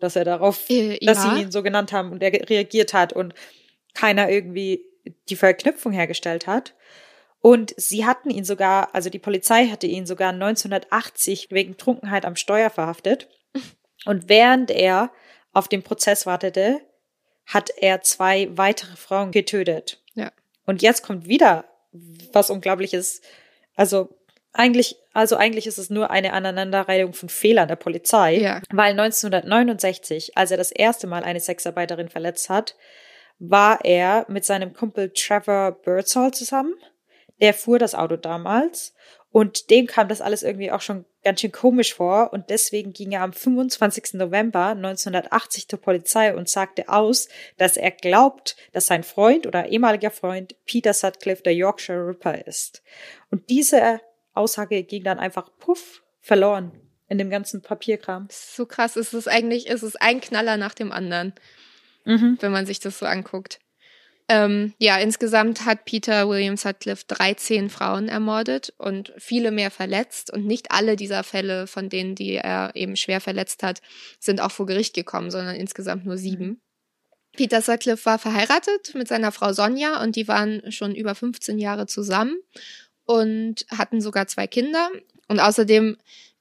[0.00, 1.30] dass er darauf, äh, dass ja.
[1.36, 3.34] sie ihn so genannt haben und er reagiert hat und
[3.94, 4.84] keiner irgendwie
[5.28, 6.74] die Verknüpfung hergestellt hat.
[7.38, 12.34] Und sie hatten ihn sogar, also die Polizei hatte ihn sogar 1980 wegen Trunkenheit am
[12.34, 13.28] Steuer verhaftet.
[14.06, 15.12] Und während er
[15.52, 16.80] auf den Prozess wartete,
[17.46, 20.01] hat er zwei weitere Frauen getötet.
[20.66, 21.64] Und jetzt kommt wieder
[22.32, 23.20] was Unglaubliches.
[23.74, 24.16] Also
[24.52, 28.36] eigentlich, also eigentlich ist es nur eine Aneinanderreihung von Fehlern der Polizei.
[28.36, 28.60] Ja.
[28.70, 32.76] Weil 1969, als er das erste Mal eine Sexarbeiterin verletzt hat,
[33.38, 36.74] war er mit seinem Kumpel Trevor Birdsall zusammen.
[37.40, 38.94] Der fuhr das Auto damals
[39.30, 43.12] und dem kam das alles irgendwie auch schon ganz schön komisch vor und deswegen ging
[43.12, 44.14] er am 25.
[44.14, 50.10] November 1980 zur Polizei und sagte aus, dass er glaubt, dass sein Freund oder ehemaliger
[50.10, 52.82] Freund Peter Sutcliffe der Yorkshire Ripper ist.
[53.30, 54.00] Und diese
[54.34, 56.72] Aussage ging dann einfach puff verloren
[57.08, 58.28] in dem ganzen Papierkram.
[58.30, 61.34] So krass ist es eigentlich, ist es ein Knaller nach dem anderen
[62.04, 62.38] mhm.
[62.40, 63.58] wenn man sich das so anguckt.
[64.28, 70.32] Ähm, ja, insgesamt hat Peter William Sutcliffe 13 Frauen ermordet und viele mehr verletzt.
[70.32, 73.82] Und nicht alle dieser Fälle, von denen, die er eben schwer verletzt hat,
[74.18, 76.60] sind auch vor Gericht gekommen, sondern insgesamt nur sieben.
[77.34, 81.86] Peter Sutcliffe war verheiratet mit seiner Frau Sonja und die waren schon über 15 Jahre
[81.86, 82.36] zusammen
[83.04, 84.90] und hatten sogar zwei Kinder.
[85.28, 85.96] Und außerdem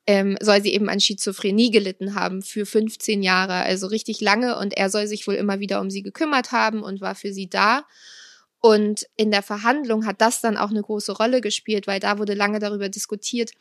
[0.08, 4.58] ähm, soll sie eben an Schizophrenie gelitten haben für 15 Jahre, also richtig lange.
[4.58, 7.50] Und er soll sich wohl immer wieder um sie gekümmert haben und war für sie
[7.50, 7.86] da.
[8.60, 12.34] Und in der Verhandlung hat das dann auch eine große Rolle gespielt, weil da wurde
[12.34, 13.52] lange darüber diskutiert,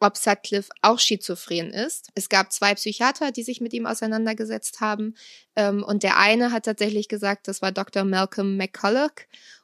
[0.00, 2.10] ob Sutcliffe auch schizophren ist.
[2.14, 5.14] Es gab zwei Psychiater, die sich mit ihm auseinandergesetzt haben.
[5.56, 8.04] Ähm, und der eine hat tatsächlich gesagt, das war Dr.
[8.04, 9.10] Malcolm McCulloch.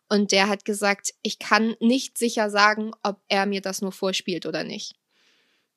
[0.08, 4.46] Und der hat gesagt, ich kann nicht sicher sagen, ob er mir das nur vorspielt
[4.46, 4.96] oder nicht.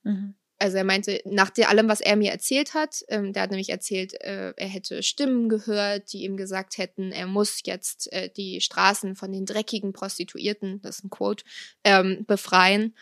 [0.04, 0.36] Mhm.
[0.60, 4.20] Also er meinte, nach allem, was er mir erzählt hat, ähm, der hat nämlich erzählt,
[4.22, 9.16] äh, er hätte Stimmen gehört, die ihm gesagt hätten, er muss jetzt äh, die Straßen
[9.16, 11.46] von den dreckigen Prostituierten, das ist ein Quote,
[11.84, 12.96] ähm, befreien.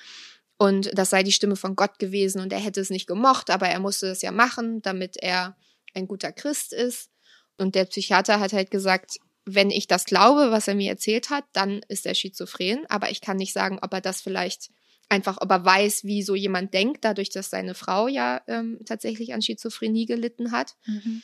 [0.58, 3.68] Und das sei die Stimme von Gott gewesen und er hätte es nicht gemocht, aber
[3.68, 5.58] er musste es ja machen, damit er
[5.94, 7.10] ein guter Christ ist.
[7.58, 11.46] Und der Psychiater hat halt gesagt, wenn ich das glaube, was er mir erzählt hat,
[11.54, 14.72] dann ist er schizophren, aber ich kann nicht sagen, ob er das vielleicht
[15.10, 19.34] einfach, ob er weiß, wie so jemand denkt, dadurch, dass seine Frau ja ähm, tatsächlich
[19.34, 20.76] an Schizophrenie gelitten hat.
[20.86, 21.22] Mhm.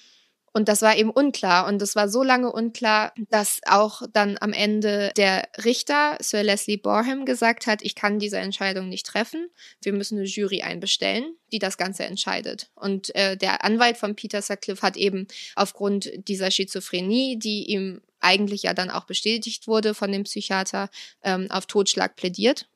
[0.53, 1.67] Und das war eben unklar.
[1.67, 6.77] Und das war so lange unklar, dass auch dann am Ende der Richter, Sir Leslie
[6.77, 9.47] Borham, gesagt hat, ich kann diese Entscheidung nicht treffen.
[9.81, 12.69] Wir müssen eine Jury einbestellen, die das Ganze entscheidet.
[12.75, 18.63] Und äh, der Anwalt von Peter Sutcliffe hat eben aufgrund dieser Schizophrenie, die ihm eigentlich
[18.63, 20.89] ja dann auch bestätigt wurde von dem Psychiater,
[21.23, 22.67] ähm, auf Totschlag plädiert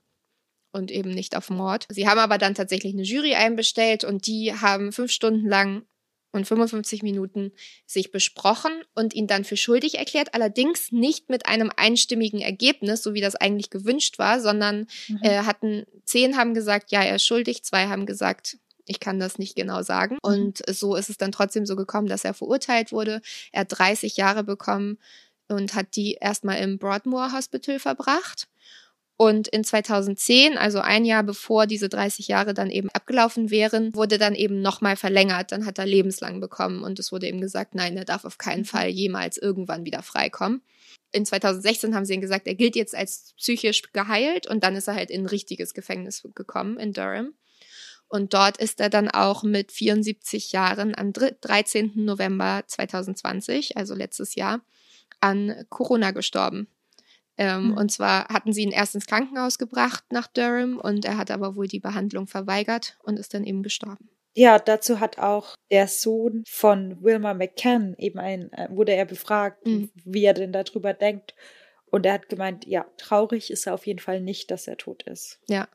[0.76, 1.88] und eben nicht auf Mord.
[1.90, 5.84] Sie haben aber dann tatsächlich eine Jury einbestellt und die haben fünf Stunden lang
[6.34, 7.54] und 55 Minuten
[7.86, 13.14] sich besprochen und ihn dann für schuldig erklärt, allerdings nicht mit einem einstimmigen Ergebnis, so
[13.14, 15.20] wie das eigentlich gewünscht war, sondern mhm.
[15.22, 19.40] äh, hatten zehn haben gesagt, ja, er ist schuldig, zwei haben gesagt, ich kann das
[19.40, 20.16] nicht genau sagen.
[20.16, 20.20] Mhm.
[20.22, 23.22] Und so ist es dann trotzdem so gekommen, dass er verurteilt wurde.
[23.54, 24.98] Er hat 30 Jahre bekommen
[25.48, 28.50] und hat die erstmal im Broadmoor Hospital verbracht.
[29.18, 34.18] Und in 2010, also ein Jahr bevor diese 30 Jahre dann eben abgelaufen wären, wurde
[34.18, 35.54] dann eben nochmal verlängert.
[35.54, 38.62] Dann hat er lebenslang bekommen und es wurde eben gesagt, nein, er darf auf keinen
[38.62, 38.66] mhm.
[38.66, 40.62] Fall jemals irgendwann wieder freikommen.
[41.14, 44.90] In 2016 haben sie ihm gesagt, er gilt jetzt als psychisch geheilt und dann ist
[44.90, 47.34] er halt in ein richtiges Gefängnis gekommen in Durham.
[48.10, 51.94] Und dort ist er dann auch mit 74 Jahren am 13.
[51.96, 54.62] November 2020, also letztes Jahr,
[55.22, 56.68] an Corona gestorben.
[57.38, 57.78] Ähm, mhm.
[57.78, 61.56] Und zwar hatten sie ihn erst ins Krankenhaus gebracht nach Durham und er hat aber
[61.56, 64.10] wohl die Behandlung verweigert und ist dann eben gestorben.
[64.38, 69.66] Ja, dazu hat auch der Sohn von Wilma McCann eben ein, äh, wurde er befragt,
[69.66, 69.92] mhm.
[70.04, 71.36] wie er denn darüber denkt.
[71.86, 75.04] Und er hat gemeint, ja, traurig ist er auf jeden Fall nicht, dass er tot
[75.04, 75.40] ist.
[75.48, 75.68] Ja.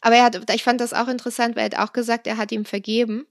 [0.00, 2.52] Aber er hat, ich fand das auch interessant, weil er hat auch gesagt, er hat
[2.52, 3.26] ihm vergeben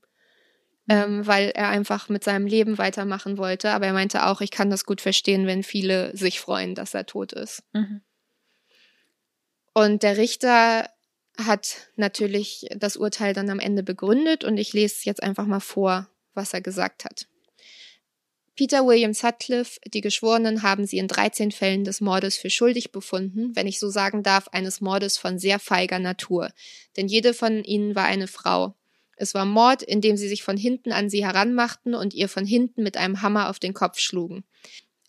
[0.87, 3.71] ähm, weil er einfach mit seinem Leben weitermachen wollte.
[3.71, 7.05] Aber er meinte auch, ich kann das gut verstehen, wenn viele sich freuen, dass er
[7.05, 7.63] tot ist.
[7.73, 8.01] Mhm.
[9.73, 10.89] Und der Richter
[11.37, 16.07] hat natürlich das Urteil dann am Ende begründet und ich lese jetzt einfach mal vor,
[16.33, 17.27] was er gesagt hat.
[18.55, 23.53] Peter William Sutcliffe, die Geschworenen haben sie in 13 Fällen des Mordes für schuldig befunden,
[23.53, 26.51] wenn ich so sagen darf, eines Mordes von sehr feiger Natur.
[26.95, 28.73] Denn jede von ihnen war eine Frau.
[29.15, 32.83] Es war Mord, indem sie sich von hinten an sie heranmachten und ihr von hinten
[32.83, 34.43] mit einem Hammer auf den Kopf schlugen.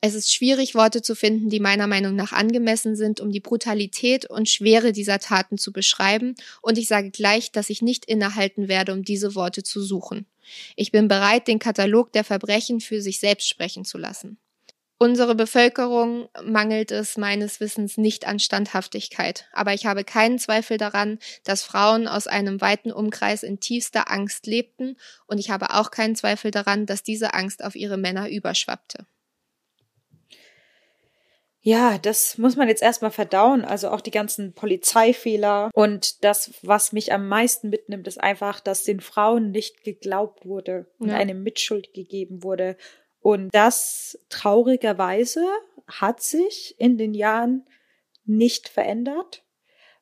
[0.00, 4.28] Es ist schwierig, Worte zu finden, die meiner Meinung nach angemessen sind, um die Brutalität
[4.28, 8.92] und Schwere dieser Taten zu beschreiben, und ich sage gleich, dass ich nicht innehalten werde,
[8.92, 10.26] um diese Worte zu suchen.
[10.76, 14.38] Ich bin bereit, den Katalog der Verbrechen für sich selbst sprechen zu lassen.
[14.98, 21.18] Unsere Bevölkerung mangelt es meines Wissens nicht an Standhaftigkeit, aber ich habe keinen Zweifel daran,
[21.44, 26.16] dass Frauen aus einem weiten Umkreis in tiefster Angst lebten, und ich habe auch keinen
[26.16, 29.06] Zweifel daran, dass diese Angst auf ihre Männer überschwappte.
[31.66, 33.64] Ja, das muss man jetzt erstmal verdauen.
[33.64, 35.72] Also auch die ganzen Polizeifehler.
[35.74, 40.86] Und das, was mich am meisten mitnimmt, ist einfach, dass den Frauen nicht geglaubt wurde
[41.00, 41.16] und ja.
[41.16, 42.76] eine Mitschuld gegeben wurde.
[43.26, 45.44] Und das traurigerweise
[45.88, 47.66] hat sich in den Jahren
[48.24, 49.44] nicht verändert,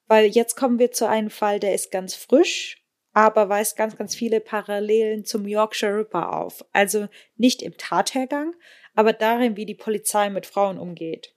[0.06, 2.84] weil jetzt kommen wir zu einem Fall, der ist ganz frisch,
[3.14, 6.66] aber weist ganz, ganz viele Parallelen zum Yorkshire Ripper auf.
[6.74, 7.08] Also
[7.38, 8.54] nicht im Tathergang,
[8.94, 11.34] aber darin, wie die Polizei mit Frauen umgeht.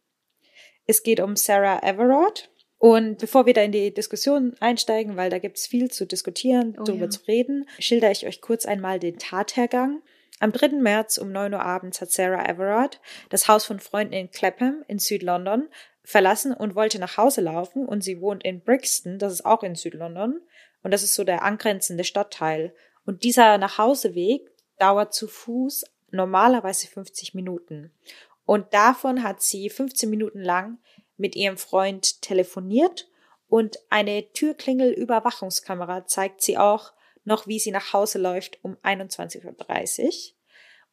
[0.88, 2.52] Es geht um Sarah Everard.
[2.80, 6.84] Und bevor wir da in die Diskussion einsteigen, weil da gibt's viel zu diskutieren, oh,
[6.84, 7.12] darüber ja.
[7.12, 10.02] zu reden, schilder ich euch kurz einmal den Tathergang.
[10.40, 10.70] Am 3.
[10.80, 15.00] März um 9 Uhr abends hat Sarah Everard das Haus von Freunden in Clapham in
[15.00, 15.68] Südlondon
[16.04, 19.76] verlassen und wollte nach Hause laufen und sie wohnt in Brixton, das ist auch in
[19.76, 20.42] Südlondon
[20.84, 22.74] und das ist so der angrenzende Stadtteil.
[23.06, 27.92] Und dieser Nachhauseweg dauert zu Fuß normalerweise 50 Minuten.
[28.46, 30.78] Und davon hat sie 15 Minuten lang
[31.18, 33.10] mit ihrem Freund telefoniert
[33.50, 36.94] und eine Türklingel-Überwachungskamera zeigt sie auch
[37.28, 40.12] noch, wie sie nach Hause läuft um 21.30 Uhr.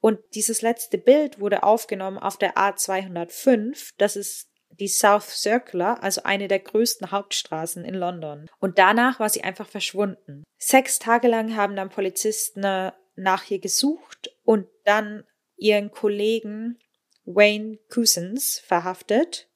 [0.01, 3.92] Und dieses letzte Bild wurde aufgenommen auf der A205.
[3.97, 8.51] Das ist die South Circular, also eine der größten Hauptstraßen in London.
[8.59, 10.44] Und danach war sie einfach verschwunden.
[10.59, 15.25] Sechs Tage lang haben dann Polizisten äh, nach ihr gesucht und dann
[15.57, 16.79] ihren Kollegen
[17.25, 19.49] Wayne Cousins verhaftet.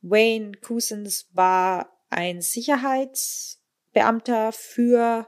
[0.00, 5.26] Wayne Cousins war ein Sicherheitsbeamter für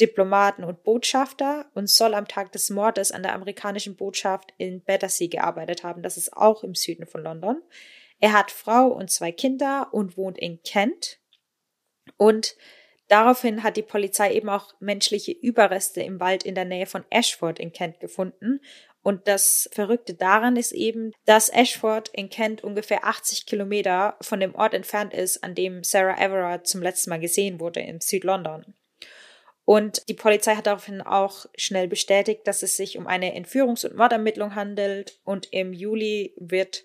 [0.00, 5.28] Diplomaten und Botschafter und soll am Tag des Mordes an der amerikanischen Botschaft in Battersea
[5.28, 6.02] gearbeitet haben.
[6.02, 7.62] Das ist auch im Süden von London.
[8.18, 11.20] Er hat Frau und zwei Kinder und wohnt in Kent.
[12.16, 12.56] Und
[13.08, 17.58] daraufhin hat die Polizei eben auch menschliche Überreste im Wald in der Nähe von Ashford
[17.58, 18.60] in Kent gefunden.
[19.02, 24.54] Und das Verrückte daran ist eben, dass Ashford in Kent ungefähr 80 Kilometer von dem
[24.54, 28.74] Ort entfernt ist, an dem Sarah Everard zum letzten Mal gesehen wurde in Südlondon.
[29.64, 33.96] Und die Polizei hat daraufhin auch schnell bestätigt, dass es sich um eine Entführungs- und
[33.96, 35.18] Mordermittlung handelt.
[35.24, 36.84] Und im Juli wird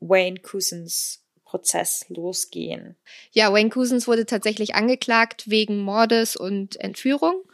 [0.00, 2.96] Wayne Cousins Prozess losgehen.
[3.30, 7.44] Ja, Wayne Cousins wurde tatsächlich angeklagt wegen Mordes und Entführung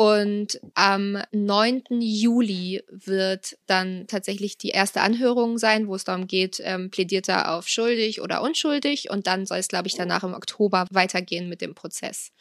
[0.00, 1.82] und am 9.
[2.00, 7.54] Juli wird dann tatsächlich die erste Anhörung sein, wo es darum geht, ähm, plädiert er
[7.54, 9.10] auf schuldig oder unschuldig.
[9.10, 12.32] Und dann soll es, glaube ich, danach im Oktober weitergehen mit dem Prozess.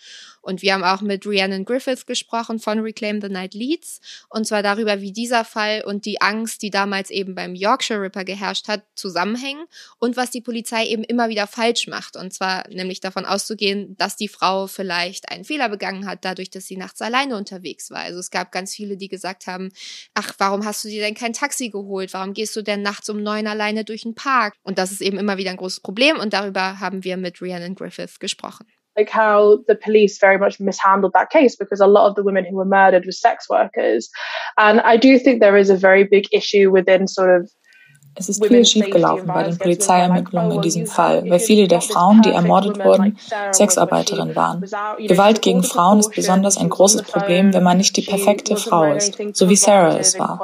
[0.41, 3.99] Und wir haben auch mit Rhiannon Griffith gesprochen von Reclaim the Night Leads.
[4.29, 8.23] Und zwar darüber, wie dieser Fall und die Angst, die damals eben beim Yorkshire Ripper
[8.23, 9.65] geherrscht hat, zusammenhängen
[9.97, 12.15] und was die Polizei eben immer wieder falsch macht.
[12.15, 16.65] Und zwar nämlich davon auszugehen, dass die Frau vielleicht einen Fehler begangen hat, dadurch, dass
[16.65, 17.99] sie nachts alleine unterwegs war.
[17.99, 19.69] Also es gab ganz viele, die gesagt haben,
[20.13, 22.13] ach, warum hast du dir denn kein Taxi geholt?
[22.13, 24.53] Warum gehst du denn nachts um neun alleine durch den Park?
[24.63, 27.75] Und das ist eben immer wieder ein großes Problem und darüber haben wir mit Rhiannon
[27.75, 28.65] Griffith gesprochen.
[28.97, 32.43] like how the police very much mishandled that case because a lot of the women
[32.43, 34.09] who were murdered were sex workers.
[34.57, 37.49] And I do think there is a very big issue within sort of
[38.19, 42.31] Es ist viel schiefgelaufen bei den Polizeiermittlungen in diesem Fall, weil viele der Frauen, die
[42.31, 43.17] ermordet wurden,
[43.51, 44.65] Sexarbeiterinnen waren.
[44.99, 49.17] Gewalt gegen Frauen ist besonders ein großes Problem, wenn man nicht die perfekte Frau ist,
[49.33, 50.39] so wie Sarah es war.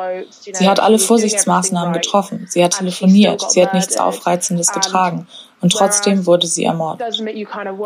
[0.54, 5.28] Sie hat alle Vorsichtsmaßnahmen getroffen, sie hat telefoniert, sie hat nichts Aufreizendes getragen
[5.62, 7.22] und trotzdem wurde sie ermordet.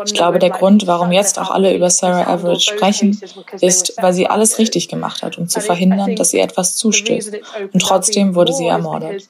[0.04, 3.20] Ich glaube, der Grund, warum jetzt auch alle über Sarah Everett sprechen,
[3.60, 7.32] ist, weil sie alles richtig gemacht hat, um zu verhindern, dass ihr etwas zustößt.
[7.72, 9.28] Und trotzdem wurde sie ermordet.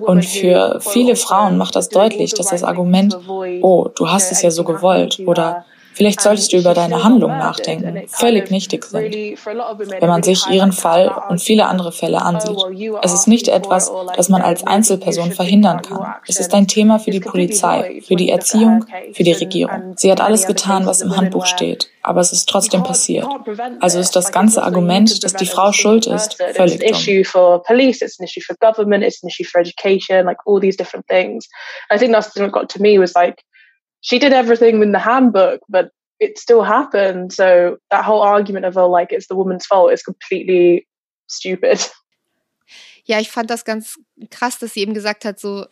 [0.00, 3.16] Und für viele Frauen macht das deutlich, dass das Argument,
[3.62, 8.02] oh, du hast es ja so gewollt oder Vielleicht solltest du über deine Handlung nachdenken,
[8.08, 9.12] völlig nichtig sind.
[9.12, 12.56] Wenn man sich ihren Fall und viele andere Fälle ansieht.
[13.02, 16.14] Es ist nicht etwas, das man als Einzelperson verhindern kann.
[16.26, 19.94] Es ist ein Thema für die Polizei, für die Erziehung, für die Regierung.
[19.96, 23.26] Sie hat alles getan, was im Handbuch steht, aber es ist trotzdem passiert.
[23.80, 26.94] Also ist das ganze Argument, dass die Frau schuld ist, völlig dumm.
[34.02, 37.32] She did everything in the handbook, but it still happened.
[37.32, 40.86] So that whole argument of, oh, like, it's the woman's fault is completely
[41.26, 41.90] stupid.
[43.04, 43.98] Ja, ich fand das ganz
[44.30, 45.66] krass, dass sie eben gesagt hat, so,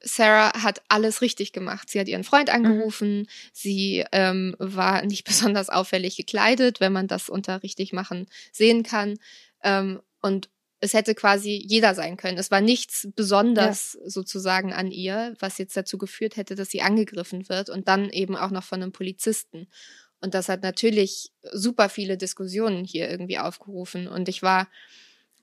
[0.00, 1.90] Sarah hat alles richtig gemacht.
[1.90, 2.54] Sie hat ihren Freund mhm.
[2.54, 3.26] angerufen, mhm.
[3.52, 9.18] sie ähm, war nicht besonders auffällig gekleidet, wenn man das unter richtig machen sehen kann.
[9.64, 10.48] Ähm, und
[10.80, 12.38] es hätte quasi jeder sein können.
[12.38, 14.10] Es war nichts besonders ja.
[14.10, 18.36] sozusagen an ihr, was jetzt dazu geführt hätte, dass sie angegriffen wird und dann eben
[18.36, 19.68] auch noch von einem Polizisten.
[20.20, 24.08] Und das hat natürlich super viele Diskussionen hier irgendwie aufgerufen.
[24.08, 24.68] Und ich war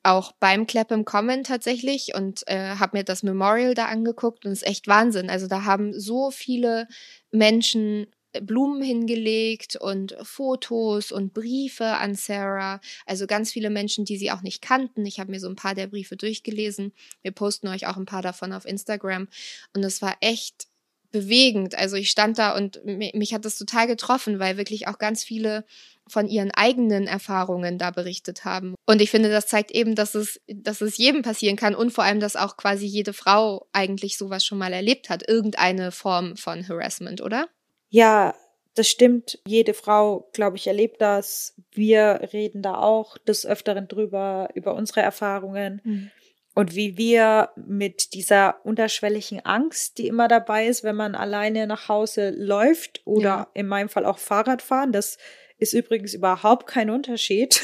[0.04, 4.62] auch beim Clapham Common tatsächlich und äh, habe mir das Memorial da angeguckt und es
[4.62, 5.30] ist echt Wahnsinn.
[5.30, 6.88] Also da haben so viele
[7.32, 8.08] Menschen
[8.42, 12.82] Blumen hingelegt und Fotos und Briefe an Sarah.
[13.06, 15.06] Also ganz viele Menschen, die sie auch nicht kannten.
[15.06, 16.94] Ich habe mir so ein paar der Briefe durchgelesen.
[17.22, 19.28] Wir posten euch auch ein paar davon auf Instagram.
[19.74, 20.68] Und es war echt
[21.14, 21.76] bewegend.
[21.76, 25.64] Also ich stand da und mich hat das total getroffen, weil wirklich auch ganz viele
[26.08, 28.76] von ihren eigenen Erfahrungen da berichtet haben.
[28.86, 32.04] Und ich finde, das zeigt eben, dass es, dass es jedem passieren kann und vor
[32.04, 35.28] allem, dass auch quasi jede Frau eigentlich sowas schon mal erlebt hat.
[35.28, 37.48] Irgendeine Form von Harassment, oder?
[37.94, 38.34] Ja,
[38.74, 39.38] das stimmt.
[39.46, 41.54] Jede Frau, glaube ich, erlebt das.
[41.72, 45.80] Wir reden da auch des Öfteren drüber, über unsere Erfahrungen.
[45.84, 46.12] Mhm.
[46.56, 51.88] Und wie wir mit dieser unterschwelligen Angst, die immer dabei ist, wenn man alleine nach
[51.88, 53.48] Hause läuft oder ja.
[53.54, 55.20] in meinem Fall auch Fahrrad fahren, das
[55.60, 57.62] ist übrigens überhaupt kein Unterschied,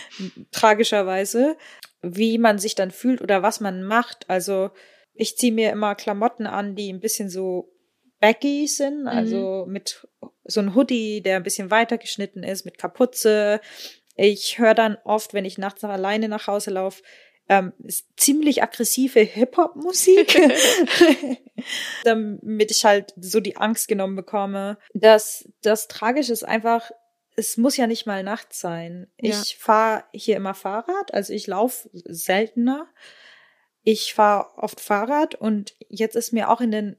[0.52, 1.58] tragischerweise,
[2.00, 4.30] wie man sich dann fühlt oder was man macht.
[4.30, 4.70] Also
[5.12, 7.75] ich ziehe mir immer Klamotten an, die ein bisschen so
[8.26, 9.08] baggy sind, mhm.
[9.08, 10.08] also mit
[10.44, 13.60] so ein Hoodie, der ein bisschen weiter geschnitten ist, mit Kapuze.
[14.16, 17.02] Ich höre dann oft, wenn ich nachts alleine nach Hause laufe,
[17.48, 17.72] ähm,
[18.16, 20.36] ziemlich aggressive Hip-Hop-Musik,
[22.04, 24.78] damit ich halt so die Angst genommen bekomme.
[24.92, 26.90] Das, das Tragische ist einfach,
[27.36, 29.06] es muss ja nicht mal nachts sein.
[29.20, 29.40] Ja.
[29.40, 32.88] Ich fahre hier immer Fahrrad, also ich laufe seltener.
[33.84, 36.96] Ich fahre oft Fahrrad und jetzt ist mir auch in den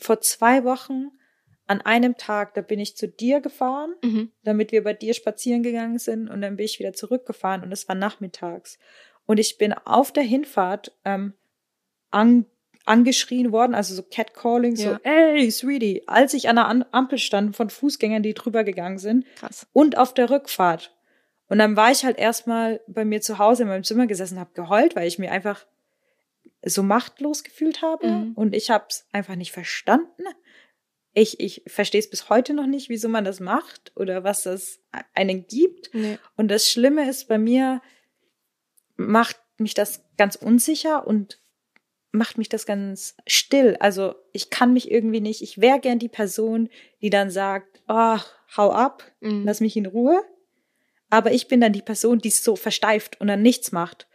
[0.00, 1.10] vor zwei Wochen
[1.66, 4.30] an einem Tag, da bin ich zu dir gefahren, mhm.
[4.42, 7.88] damit wir bei dir spazieren gegangen sind und dann bin ich wieder zurückgefahren und es
[7.88, 8.78] war nachmittags.
[9.26, 11.32] Und ich bin auf der Hinfahrt ähm,
[12.10, 12.44] an,
[12.84, 14.92] angeschrien worden, also so Catcalling, ja.
[14.92, 19.24] so, ey, Sweetie, als ich an der Ampel stand von Fußgängern, die drüber gegangen sind.
[19.36, 19.66] Krass.
[19.72, 20.94] Und auf der Rückfahrt.
[21.48, 24.52] Und dann war ich halt erstmal bei mir zu Hause in meinem Zimmer gesessen, habe
[24.54, 25.64] geheult, weil ich mir einfach
[26.64, 28.32] so machtlos gefühlt habe mhm.
[28.34, 30.24] und ich habe es einfach nicht verstanden.
[31.12, 34.80] Ich, ich verstehe es bis heute noch nicht, wieso man das macht oder was es
[35.14, 35.94] einen gibt.
[35.94, 36.18] Nee.
[36.36, 37.82] Und das Schlimme ist bei mir,
[38.96, 41.40] macht mich das ganz unsicher und
[42.10, 43.76] macht mich das ganz still.
[43.80, 46.68] Also ich kann mich irgendwie nicht, ich wäre gern die Person,
[47.02, 49.44] die dann sagt, ach, hau ab, mhm.
[49.44, 50.22] lass mich in Ruhe.
[51.10, 54.08] Aber ich bin dann die Person, die es so versteift und dann nichts macht.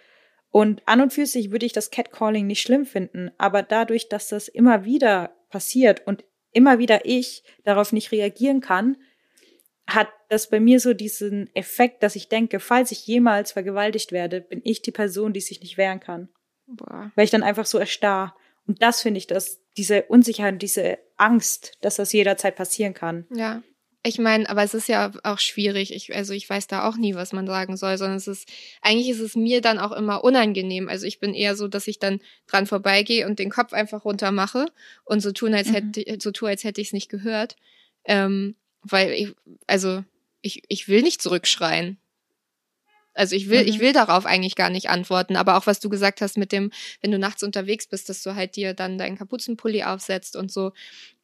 [0.51, 4.29] Und an und für sich würde ich das Catcalling nicht schlimm finden, aber dadurch, dass
[4.29, 8.97] das immer wieder passiert und immer wieder ich darauf nicht reagieren kann,
[9.87, 14.41] hat das bei mir so diesen Effekt, dass ich denke, falls ich jemals vergewaltigt werde,
[14.41, 16.29] bin ich die Person, die sich nicht wehren kann.
[16.67, 17.11] Boah.
[17.15, 18.35] Weil ich dann einfach so erstarr.
[18.67, 23.25] Und das finde ich, dass diese Unsicherheit, diese Angst, dass das jederzeit passieren kann.
[23.33, 23.63] Ja.
[24.03, 25.93] Ich meine, aber es ist ja auch schwierig.
[25.93, 28.47] Ich, also ich weiß da auch nie, was man sagen soll, sondern es ist,
[28.81, 30.87] eigentlich ist es mir dann auch immer unangenehm.
[30.87, 34.31] Also ich bin eher so, dass ich dann dran vorbeigehe und den Kopf einfach runter
[34.31, 34.67] mache
[35.03, 35.73] und so tun, als mhm.
[35.73, 37.57] hätte, so tue, als hätte ich es nicht gehört.
[38.05, 39.35] Ähm, weil ich,
[39.67, 40.05] also
[40.41, 41.97] ich, ich will nicht zurückschreien.
[43.13, 43.67] Also ich will, mhm.
[43.67, 45.35] ich will darauf eigentlich gar nicht antworten.
[45.35, 46.71] Aber auch was du gesagt hast mit dem,
[47.01, 50.71] wenn du nachts unterwegs bist, dass du halt dir dann deinen Kapuzenpulli aufsetzt und so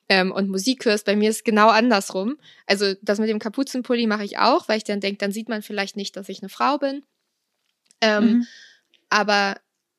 [0.10, 1.06] ähm, und Musik hörst.
[1.06, 2.38] Bei mir ist genau andersrum.
[2.66, 5.62] Also das mit dem Kapuzenpulli mache ich auch, weil ich dann denke, dann sieht man
[5.62, 7.03] vielleicht nicht, dass ich eine Frau bin.
[8.01, 8.47] Ähm, mhm.
[9.10, 9.58] Aber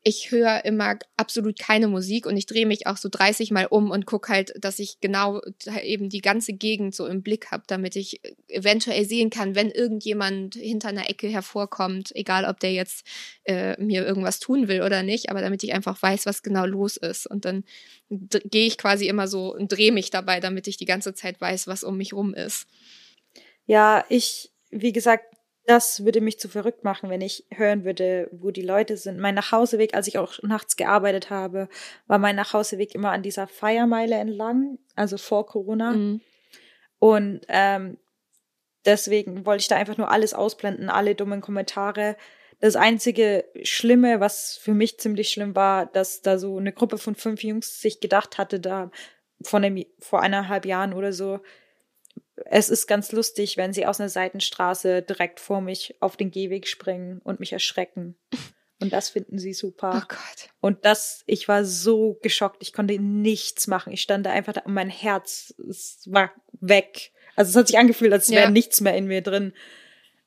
[0.08, 3.90] ich höre immer absolut keine Musik und ich drehe mich auch so 30 Mal um
[3.90, 5.40] und gucke halt, dass ich genau
[5.82, 10.54] eben die ganze Gegend so im Blick habe, damit ich eventuell sehen kann, wenn irgendjemand
[10.54, 13.04] hinter einer Ecke hervorkommt, egal ob der jetzt
[13.46, 16.96] äh, mir irgendwas tun will oder nicht, aber damit ich einfach weiß, was genau los
[16.96, 17.26] ist.
[17.26, 17.64] Und dann
[18.08, 21.66] gehe ich quasi immer so und drehe mich dabei, damit ich die ganze Zeit weiß,
[21.66, 22.68] was um mich rum ist.
[23.66, 25.35] Ja, ich, wie gesagt,
[25.66, 29.18] das würde mich zu verrückt machen, wenn ich hören würde, wo die Leute sind.
[29.18, 31.68] Mein Nachhauseweg, als ich auch nachts gearbeitet habe,
[32.06, 35.92] war mein Nachhauseweg immer an dieser Feiermeile entlang, also vor Corona.
[35.92, 36.20] Mhm.
[37.00, 37.98] Und ähm,
[38.84, 42.16] deswegen wollte ich da einfach nur alles ausblenden, alle dummen Kommentare.
[42.60, 47.16] Das einzige Schlimme, was für mich ziemlich schlimm war, dass da so eine Gruppe von
[47.16, 48.90] fünf Jungs sich gedacht hatte, da
[49.42, 51.40] vor, einem, vor eineinhalb Jahren oder so,
[52.44, 56.68] es ist ganz lustig, wenn sie aus einer Seitenstraße direkt vor mich auf den Gehweg
[56.68, 58.16] springen und mich erschrecken.
[58.78, 60.02] Und das finden sie super.
[60.02, 60.50] Oh Gott.
[60.60, 62.62] Und das, ich war so geschockt.
[62.62, 63.92] Ich konnte nichts machen.
[63.92, 65.54] Ich stand da einfach da und mein Herz
[66.06, 66.30] war
[66.60, 67.12] weg.
[67.36, 68.50] Also es hat sich angefühlt, als wäre ja.
[68.50, 69.54] nichts mehr in mir drin.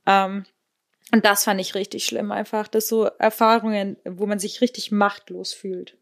[0.07, 0.45] Ähm,
[1.11, 2.67] und das fand ich richtig schlimm einfach.
[2.67, 5.97] Das so Erfahrungen, wo man sich richtig machtlos fühlt.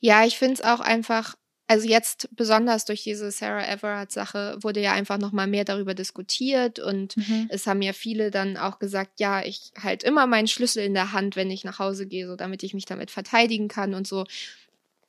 [0.00, 1.36] Ja, ich finde es auch einfach
[1.68, 5.94] also jetzt besonders durch diese Sarah Everard Sache wurde ja einfach noch mal mehr darüber
[5.94, 7.46] diskutiert und mhm.
[7.50, 11.12] es haben ja viele dann auch gesagt, ja, ich halt immer meinen Schlüssel in der
[11.12, 14.24] Hand, wenn ich nach Hause gehe, so damit ich mich damit verteidigen kann und so.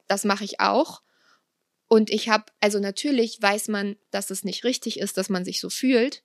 [0.07, 1.01] Das mache ich auch.
[1.87, 5.61] Und ich habe, also natürlich weiß man, dass es nicht richtig ist, dass man sich
[5.61, 6.23] so fühlt.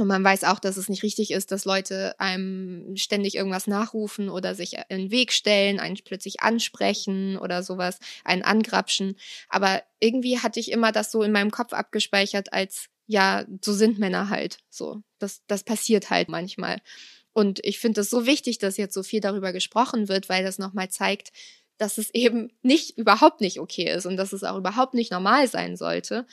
[0.00, 4.28] Und man weiß auch, dass es nicht richtig ist, dass Leute einem ständig irgendwas nachrufen
[4.28, 9.16] oder sich in den Weg stellen, einen plötzlich ansprechen oder sowas, einen angrapschen.
[9.48, 13.98] Aber irgendwie hatte ich immer das so in meinem Kopf abgespeichert als, ja, so sind
[13.98, 14.58] Männer halt.
[14.70, 16.80] So, das, das passiert halt manchmal.
[17.32, 20.58] Und ich finde es so wichtig, dass jetzt so viel darüber gesprochen wird, weil das
[20.58, 21.32] nochmal zeigt,
[21.76, 25.48] dass es eben nicht, überhaupt nicht okay ist und dass es auch überhaupt nicht normal
[25.48, 26.24] sein sollte.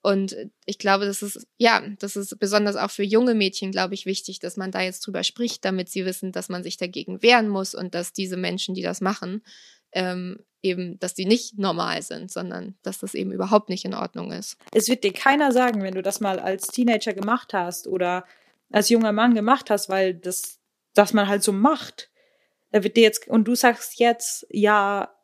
[0.00, 4.06] Und ich glaube, das ist, ja, das ist besonders auch für junge Mädchen, glaube ich,
[4.06, 7.48] wichtig, dass man da jetzt drüber spricht, damit sie wissen, dass man sich dagegen wehren
[7.48, 9.42] muss und dass diese Menschen, die das machen,
[9.92, 14.32] ähm, eben, dass die nicht normal sind, sondern dass das eben überhaupt nicht in Ordnung
[14.32, 14.56] ist.
[14.72, 18.24] Es wird dir keiner sagen, wenn du das mal als Teenager gemacht hast oder
[18.70, 20.60] als junger Mann gemacht hast, weil das,
[20.94, 22.10] das man halt so macht.
[22.70, 25.14] Da wird dir jetzt, und du sagst jetzt, ja,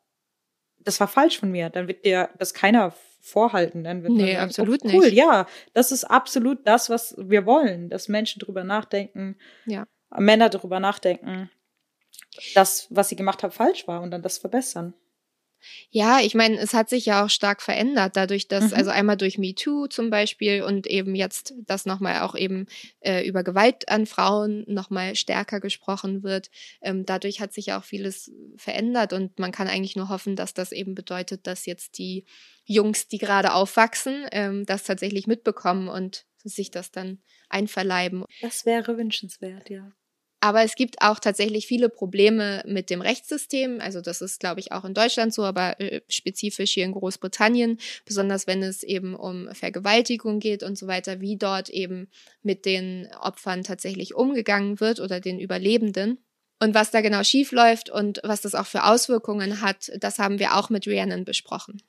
[0.79, 2.93] das war falsch von mir, dann wird dir das keiner
[3.25, 3.83] vorhalten.
[3.83, 5.13] Dann wird nee, sagen, absolut oh, cool, nicht.
[5.13, 9.87] ja, das ist absolut das, was wir wollen, dass Menschen drüber nachdenken, ja.
[10.15, 11.49] Männer drüber nachdenken.
[12.53, 14.93] das, was sie gemacht hat, falsch war und dann das verbessern.
[15.89, 18.73] Ja, ich meine, es hat sich ja auch stark verändert, dadurch, dass, mhm.
[18.73, 22.67] also einmal durch MeToo zum Beispiel und eben jetzt, dass nochmal auch eben
[22.99, 26.49] äh, über Gewalt an Frauen nochmal stärker gesprochen wird.
[26.81, 30.53] Ähm, dadurch hat sich ja auch vieles verändert und man kann eigentlich nur hoffen, dass
[30.53, 32.25] das eben bedeutet, dass jetzt die
[32.65, 38.25] Jungs, die gerade aufwachsen, ähm, das tatsächlich mitbekommen und sich das dann einverleiben.
[38.41, 39.91] Das wäre wünschenswert, ja.
[40.45, 43.81] Aber es gibt auch tatsächlich viele Probleme mit dem Rechtssystem.
[43.81, 47.79] Also das ist, glaube ich, auch in Deutschland so, aber äh, spezifisch hier in Großbritannien,
[48.05, 52.09] besonders wenn es eben um Vergewaltigung geht und so weiter, wie dort eben
[52.43, 56.19] mit den Opfern tatsächlich umgegangen wird oder den Überlebenden.
[56.61, 60.55] Und was da genau schiefläuft und was das auch für Auswirkungen hat, das haben wir
[60.57, 61.81] auch mit Rhiannon besprochen.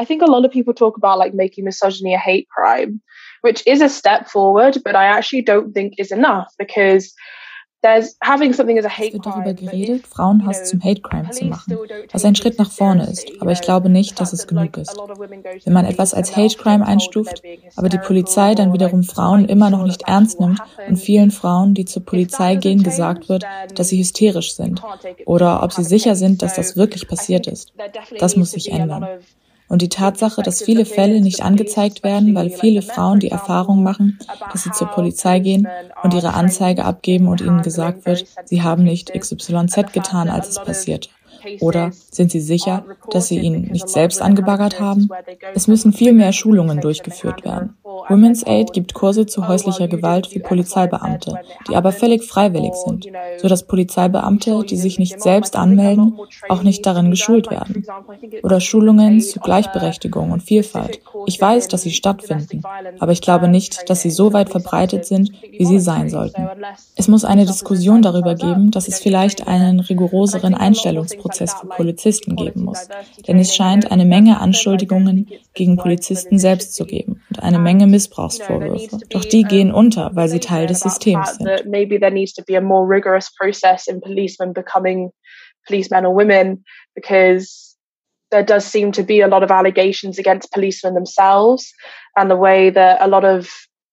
[0.00, 3.02] I think a lot of people talk about like making misogyny a hate crime,
[3.42, 7.14] which is a step forward, but I actually don't think is enough because
[7.82, 11.78] es wird darüber geredet, Frauenhass zum Hate Crime zu machen,
[12.12, 14.96] was ein Schritt nach vorne ist, aber ich glaube nicht, dass es genug ist.
[15.64, 17.42] Wenn man etwas als Hate Crime einstuft,
[17.76, 21.84] aber die Polizei dann wiederum Frauen immer noch nicht ernst nimmt und vielen Frauen, die
[21.86, 24.82] zur Polizei gehen, gesagt wird, dass sie hysterisch sind
[25.24, 27.72] oder ob sie sicher sind, dass das wirklich passiert ist.
[28.18, 29.06] Das muss sich ändern.
[29.70, 34.18] Und die Tatsache, dass viele Fälle nicht angezeigt werden, weil viele Frauen die Erfahrung machen,
[34.52, 35.68] dass sie zur Polizei gehen
[36.02, 40.56] und ihre Anzeige abgeben und ihnen gesagt wird, sie haben nicht XYZ getan, als es
[40.56, 41.08] passierte.
[41.60, 45.08] Oder sind Sie sicher, dass Sie ihn nicht selbst angebaggert haben?
[45.54, 47.74] Es müssen viel mehr Schulungen durchgeführt werden.
[48.08, 51.34] Women's Aid gibt Kurse zu häuslicher Gewalt für Polizeibeamte,
[51.68, 53.06] die aber völlig freiwillig sind,
[53.38, 56.18] so dass Polizeibeamte, die sich nicht selbst anmelden,
[56.48, 57.84] auch nicht darin geschult werden.
[58.42, 61.00] Oder Schulungen zu Gleichberechtigung und Vielfalt.
[61.26, 62.62] Ich weiß, dass sie stattfinden,
[62.98, 66.48] aber ich glaube nicht, dass sie so weit verbreitet sind, wie sie sein sollten.
[66.96, 72.36] Es muss eine Diskussion darüber geben, dass es vielleicht einen rigoroseren Einstellungsprozess Prozess für Polizisten
[72.36, 72.88] geben muss.
[73.26, 78.98] Denn es scheint eine Menge Anschuldigungen gegen Polizisten selbst zu geben und eine Menge Missbrauchsvorwürfe.
[79.10, 81.48] Doch die gehen unter, weil sie Teil des Systems sind.
[88.30, 91.74] there does seem to be a lot of allegations against policemen themselves
[92.16, 93.50] and the way that a lot of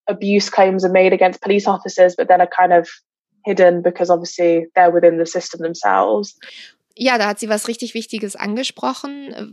[0.08, 2.88] abuse claims are made against police officers but then are kind of
[3.48, 6.36] hidden because obviously they're within the system themselves.
[6.98, 9.46] Ja, da hat sie was richtig Wichtiges angesprochen, äh,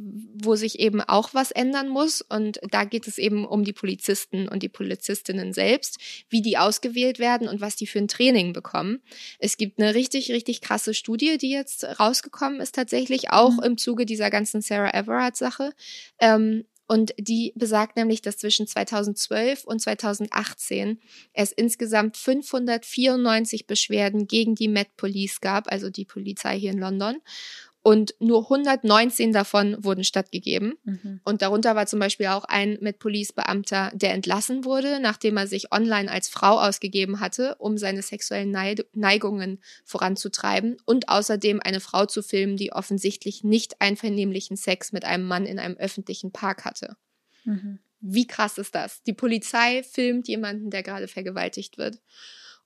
[0.42, 2.22] wo sich eben auch was ändern muss.
[2.22, 7.18] Und da geht es eben um die Polizisten und die Polizistinnen selbst, wie die ausgewählt
[7.18, 9.02] werden und was die für ein Training bekommen.
[9.38, 13.62] Es gibt eine richtig, richtig krasse Studie, die jetzt rausgekommen ist, tatsächlich auch mhm.
[13.64, 15.72] im Zuge dieser ganzen Sarah Everard-Sache.
[16.18, 21.00] Ähm, und die besagt nämlich, dass zwischen 2012 und 2018
[21.32, 27.16] es insgesamt 594 Beschwerden gegen die Met Police gab, also die Polizei hier in London
[27.84, 30.78] und nur 119 davon wurden stattgegeben.
[30.84, 31.20] Mhm.
[31.22, 35.70] Und darunter war zum Beispiel auch ein mit Police-Beamter, der entlassen wurde, nachdem er sich
[35.70, 38.50] online als Frau ausgegeben hatte, um seine sexuellen
[38.94, 45.26] Neigungen voranzutreiben und außerdem eine Frau zu filmen, die offensichtlich nicht einvernehmlichen Sex mit einem
[45.26, 46.96] Mann in einem öffentlichen Park hatte.
[47.44, 47.80] Mhm.
[48.00, 49.02] Wie krass ist das?
[49.02, 52.00] Die Polizei filmt jemanden, der gerade vergewaltigt wird.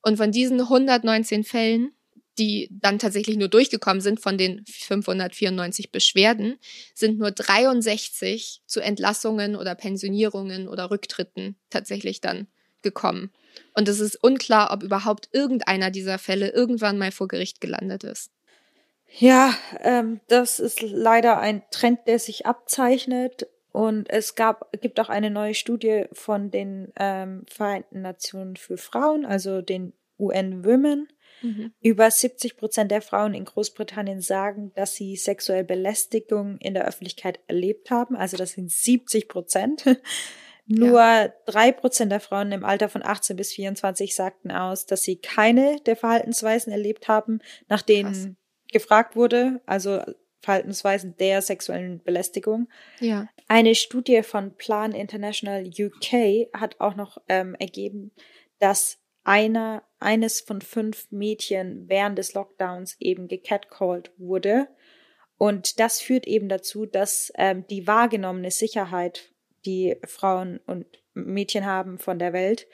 [0.01, 1.91] Und von diesen 119 Fällen
[2.39, 6.57] die dann tatsächlich nur durchgekommen sind von den 594 Beschwerden,
[6.93, 12.47] sind nur 63 zu Entlassungen oder Pensionierungen oder Rücktritten tatsächlich dann
[12.81, 13.31] gekommen.
[13.73, 18.31] Und es ist unklar, ob überhaupt irgendeiner dieser Fälle irgendwann mal vor Gericht gelandet ist.
[19.17, 23.47] Ja, ähm, das ist leider ein Trend, der sich abzeichnet.
[23.71, 29.25] Und es gab, gibt auch eine neue Studie von den ähm, Vereinten Nationen für Frauen,
[29.25, 31.07] also den UN Women,
[31.41, 31.73] Mhm.
[31.81, 37.39] Über 70 Prozent der Frauen in Großbritannien sagen, dass sie sexuelle Belästigung in der Öffentlichkeit
[37.47, 38.15] erlebt haben.
[38.15, 39.85] Also das sind 70 Prozent.
[40.71, 45.15] Nur drei Prozent der Frauen im Alter von 18 bis 24 sagten aus, dass sie
[45.15, 48.27] keine der Verhaltensweisen erlebt haben, nach denen Krass.
[48.71, 49.61] gefragt wurde.
[49.65, 50.03] Also
[50.41, 52.69] Verhaltensweisen der sexuellen Belästigung.
[52.99, 53.27] Ja.
[53.47, 58.11] Eine Studie von Plan International UK hat auch noch ähm, ergeben,
[58.59, 64.67] dass einer, eines von fünf Mädchen während des Lockdowns eben gecatcalled wurde.
[65.37, 69.31] Und das führt eben dazu, dass ähm, die wahrgenommene Sicherheit,
[69.65, 72.67] die Frauen und Mädchen haben von der Welt,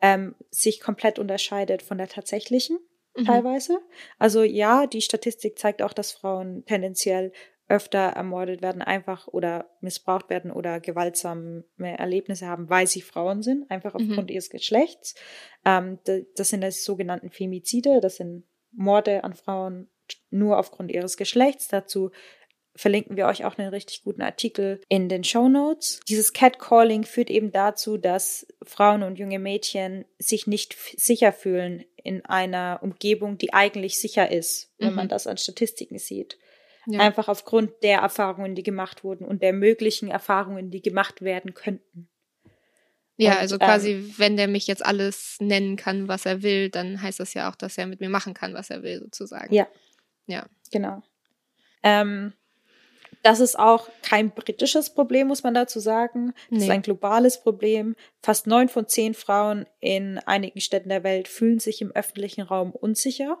[0.00, 2.78] ähm, sich komplett unterscheidet von der tatsächlichen
[3.16, 3.24] mhm.
[3.24, 3.78] teilweise.
[4.18, 7.32] Also ja, die Statistik zeigt auch, dass Frauen tendenziell
[7.68, 13.70] öfter ermordet werden, einfach oder missbraucht werden oder gewaltsame Erlebnisse haben, weil sie Frauen sind,
[13.70, 14.10] einfach mhm.
[14.10, 14.34] aufgrund mhm.
[14.34, 15.14] ihres Geschlechts.
[15.64, 15.98] Ähm,
[16.36, 19.88] das sind die sogenannten Femizide, das sind Morde an Frauen
[20.30, 21.68] nur aufgrund ihres Geschlechts.
[21.68, 22.10] Dazu
[22.76, 26.00] verlinken wir euch auch einen richtig guten Artikel in den Show Notes.
[26.08, 32.24] Dieses Catcalling führt eben dazu, dass Frauen und junge Mädchen sich nicht sicher fühlen in
[32.26, 34.96] einer Umgebung, die eigentlich sicher ist, wenn mhm.
[34.96, 36.38] man das an Statistiken sieht.
[36.86, 37.00] Ja.
[37.00, 42.08] Einfach aufgrund der Erfahrungen, die gemacht wurden und der möglichen Erfahrungen, die gemacht werden könnten.
[43.16, 46.70] Ja, und, also quasi, ähm, wenn der mich jetzt alles nennen kann, was er will,
[46.70, 49.52] dann heißt das ja auch, dass er mit mir machen kann, was er will, sozusagen.
[49.52, 49.66] Ja.
[50.26, 50.46] Ja.
[50.70, 51.02] Genau.
[51.82, 52.32] Ähm,
[53.22, 56.32] das ist auch kein britisches Problem, muss man dazu sagen.
[56.50, 56.64] Das nee.
[56.64, 57.96] ist ein globales Problem.
[58.22, 62.70] Fast neun von zehn Frauen in einigen Städten der Welt fühlen sich im öffentlichen Raum
[62.70, 63.38] unsicher.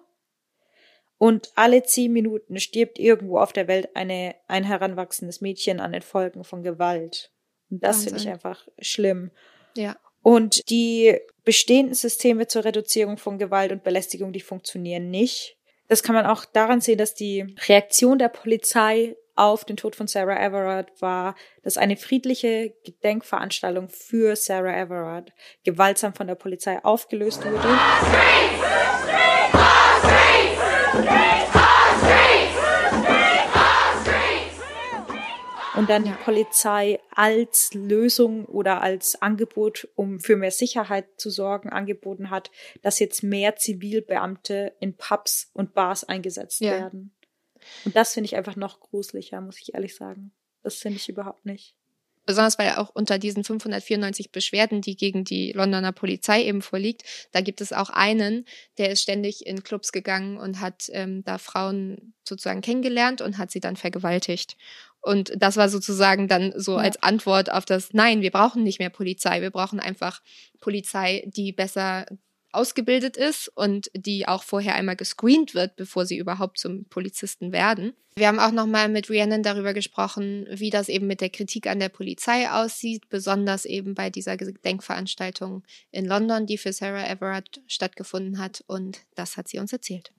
[1.18, 6.02] Und alle zehn Minuten stirbt irgendwo auf der Welt eine, ein heranwachsendes Mädchen an den
[6.02, 7.32] Folgen von Gewalt.
[7.70, 9.30] Und das finde ich einfach schlimm.
[9.76, 9.96] Ja.
[10.22, 15.56] Und die bestehenden Systeme zur Reduzierung von Gewalt und Belästigung, die funktionieren nicht.
[15.88, 20.08] Das kann man auch daran sehen, dass die Reaktion der Polizei auf den Tod von
[20.08, 27.44] Sarah Everard war, dass eine friedliche Gedenkveranstaltung für Sarah Everard gewaltsam von der Polizei aufgelöst
[27.44, 27.68] wurde.
[35.76, 41.68] Und dann die Polizei als Lösung oder als Angebot, um für mehr Sicherheit zu sorgen,
[41.68, 42.50] angeboten hat,
[42.82, 46.72] dass jetzt mehr Zivilbeamte in Pubs und Bars eingesetzt ja.
[46.72, 47.14] werden.
[47.84, 50.32] Und das finde ich einfach noch gruseliger, muss ich ehrlich sagen.
[50.62, 51.76] Das finde ich überhaupt nicht.
[52.26, 57.40] Besonders weil auch unter diesen 594 Beschwerden, die gegen die Londoner Polizei eben vorliegt, da
[57.40, 58.46] gibt es auch einen,
[58.78, 63.52] der ist ständig in Clubs gegangen und hat ähm, da Frauen sozusagen kennengelernt und hat
[63.52, 64.56] sie dann vergewaltigt.
[65.06, 66.78] Und das war sozusagen dann so ja.
[66.78, 70.20] als Antwort auf das, nein, wir brauchen nicht mehr Polizei, wir brauchen einfach
[70.60, 72.06] Polizei, die besser
[72.50, 77.92] ausgebildet ist und die auch vorher einmal gescreent wird, bevor sie überhaupt zum Polizisten werden.
[78.16, 81.78] Wir haben auch nochmal mit Rhiannon darüber gesprochen, wie das eben mit der Kritik an
[81.78, 88.38] der Polizei aussieht, besonders eben bei dieser Gedenkveranstaltung in London, die für Sarah Everard stattgefunden
[88.38, 88.64] hat.
[88.66, 90.12] Und das hat sie uns erzählt.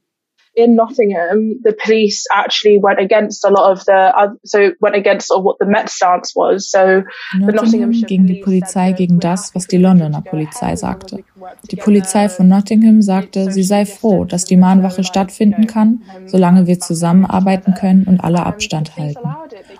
[0.57, 5.29] In Nottingham, the police actually went against a lot of the, uh, so went against
[5.29, 6.71] what the Met stance was.
[6.71, 7.03] So
[7.33, 11.23] in Nottingham ging die Polizei gegen das, was die Londoner Polizei sagte.
[11.69, 16.79] Die Polizei von Nottingham sagte, sie sei froh, dass die Mahnwache stattfinden kann, solange wir
[16.79, 19.29] zusammenarbeiten können und alle Abstand halten.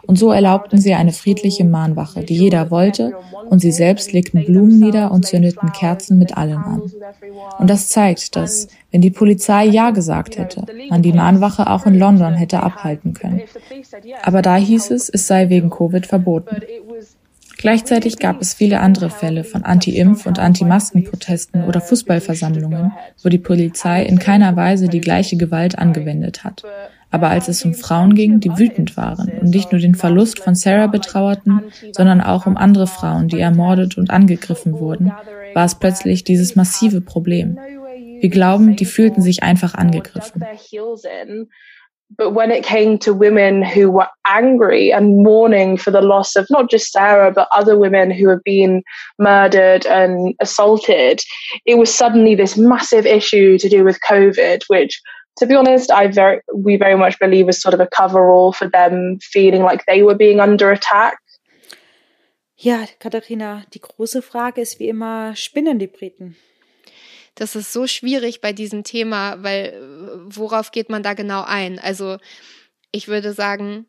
[0.06, 3.14] Und so erlaubten sie eine friedliche Mahnwache, die jeder wollte,
[3.50, 6.84] und sie selbst legten Blumen nieder und zündeten Kerzen mit allen an.
[7.58, 11.98] Und das zeigt, dass, wenn die Polizei Ja gesagt hätte, man die Mahnwache auch in
[11.98, 13.42] London hätte abhalten können.
[14.24, 16.62] Aber da hieß es, es sei wegen Covid verboten.
[17.58, 22.94] Gleichzeitig gab es viele andere Fälle von Anti-Impf- und Anti-Masken-Protesten oder Fußballversammlungen,
[23.24, 26.64] wo die Polizei in keiner Weise die gleiche Gewalt angewendet hat.
[27.10, 30.56] Aber als es um Frauen ging, die wütend waren und nicht nur den Verlust von
[30.56, 31.62] Sarah betrauerten,
[31.94, 35.12] sondern auch um andere Frauen, die ermordet und angegriffen wurden,
[35.54, 37.58] war es plötzlich dieses massive Problem.
[38.20, 40.42] Wir glauben, die fühlten sich einfach angegriffen.
[42.10, 46.48] But when it came to women who were angry and mourning for the loss of
[46.50, 48.82] not just Sarah, but other women who have been
[49.20, 51.22] murdered and assaulted,
[51.66, 55.02] it was suddenly this massive issue to do with COVID, which
[55.38, 58.70] to be honest, I very we very much believe is sort of a coverall for
[58.70, 61.18] them feeling like they were being under attack.
[62.56, 66.38] Ja, Katharina, die große Frage ist wie immer, spinnen die Briten?
[67.38, 71.80] Das ist so schwierig bei diesem Thema, weil äh, worauf geht man da genau ein?
[71.80, 72.18] Also
[72.92, 73.86] ich würde sagen,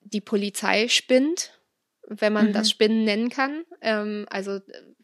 [0.00, 1.58] die Polizei spinnt,
[2.06, 2.52] wenn man mhm.
[2.52, 3.64] das Spinnen nennen kann.
[3.80, 4.60] Ähm, also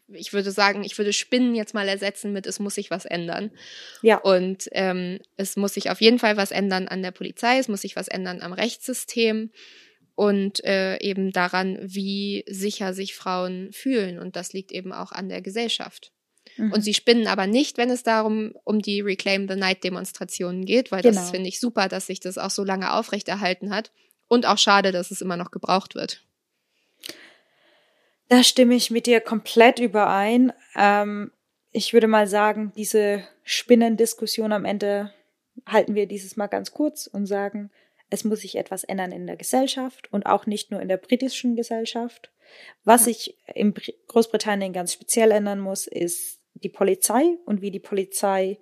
[0.07, 3.51] ich würde sagen, ich würde Spinnen jetzt mal ersetzen mit, es muss sich was ändern.
[4.01, 4.17] Ja.
[4.17, 7.81] Und ähm, es muss sich auf jeden Fall was ändern an der Polizei, es muss
[7.81, 9.51] sich was ändern am Rechtssystem
[10.15, 14.19] und äh, eben daran, wie sicher sich Frauen fühlen.
[14.19, 16.11] Und das liegt eben auch an der Gesellschaft.
[16.59, 16.73] Mhm.
[16.73, 20.91] Und sie spinnen aber nicht, wenn es darum um die Reclaim the Night Demonstrationen geht,
[20.91, 21.15] weil genau.
[21.15, 23.91] das finde ich super, dass sich das auch so lange aufrechterhalten hat.
[24.27, 26.23] Und auch schade, dass es immer noch gebraucht wird.
[28.27, 30.53] Da stimme ich mit dir komplett überein.
[30.75, 31.31] Ähm,
[31.71, 35.11] ich würde mal sagen, diese Spinnendiskussion am Ende
[35.65, 37.71] halten wir dieses Mal ganz kurz und sagen,
[38.11, 41.55] es muss sich etwas ändern in der Gesellschaft und auch nicht nur in der britischen
[41.55, 42.31] Gesellschaft.
[42.83, 43.73] Was sich in
[44.07, 48.59] Großbritannien ganz speziell ändern muss, ist die Polizei und wie die Polizei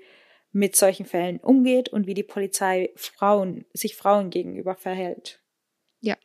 [0.52, 5.42] mit solchen Fällen umgeht und wie die Polizei Frauen, sich Frauen gegenüber verhält.
[6.00, 6.16] Ja,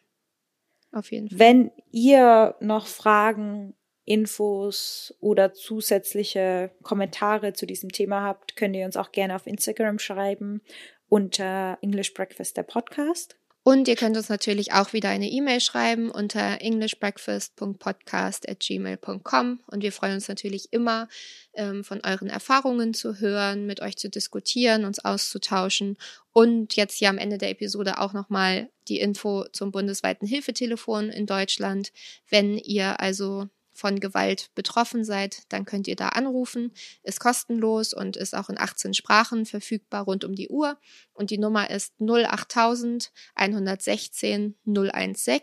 [0.93, 1.39] auf jeden Fall.
[1.39, 8.97] Wenn ihr noch Fragen, Infos oder zusätzliche Kommentare zu diesem Thema habt, könnt ihr uns
[8.97, 10.61] auch gerne auf Instagram schreiben
[11.09, 13.37] unter English Breakfast der Podcast.
[13.65, 20.15] Und ihr könnt uns natürlich auch wieder eine E-Mail schreiben unter englishbreakfast.podcast@gmail.com und wir freuen
[20.15, 21.07] uns natürlich immer
[21.55, 25.97] ähm, von euren Erfahrungen zu hören, mit euch zu diskutieren, uns auszutauschen
[26.33, 31.27] und jetzt hier am Ende der Episode auch nochmal die Info zum bundesweiten Hilfetelefon in
[31.27, 31.93] Deutschland.
[32.29, 33.47] Wenn ihr also
[33.83, 36.73] von Gewalt betroffen seid, dann könnt ihr da anrufen.
[37.03, 40.79] Ist kostenlos und ist auch in 18 Sprachen verfügbar rund um die Uhr.
[41.13, 45.41] Und die Nummer ist 08000 116 016.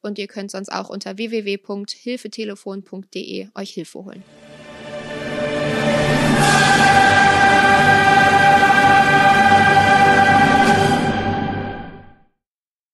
[0.00, 4.22] Und ihr könnt sonst auch unter www.hilfetelefon.de euch Hilfe holen.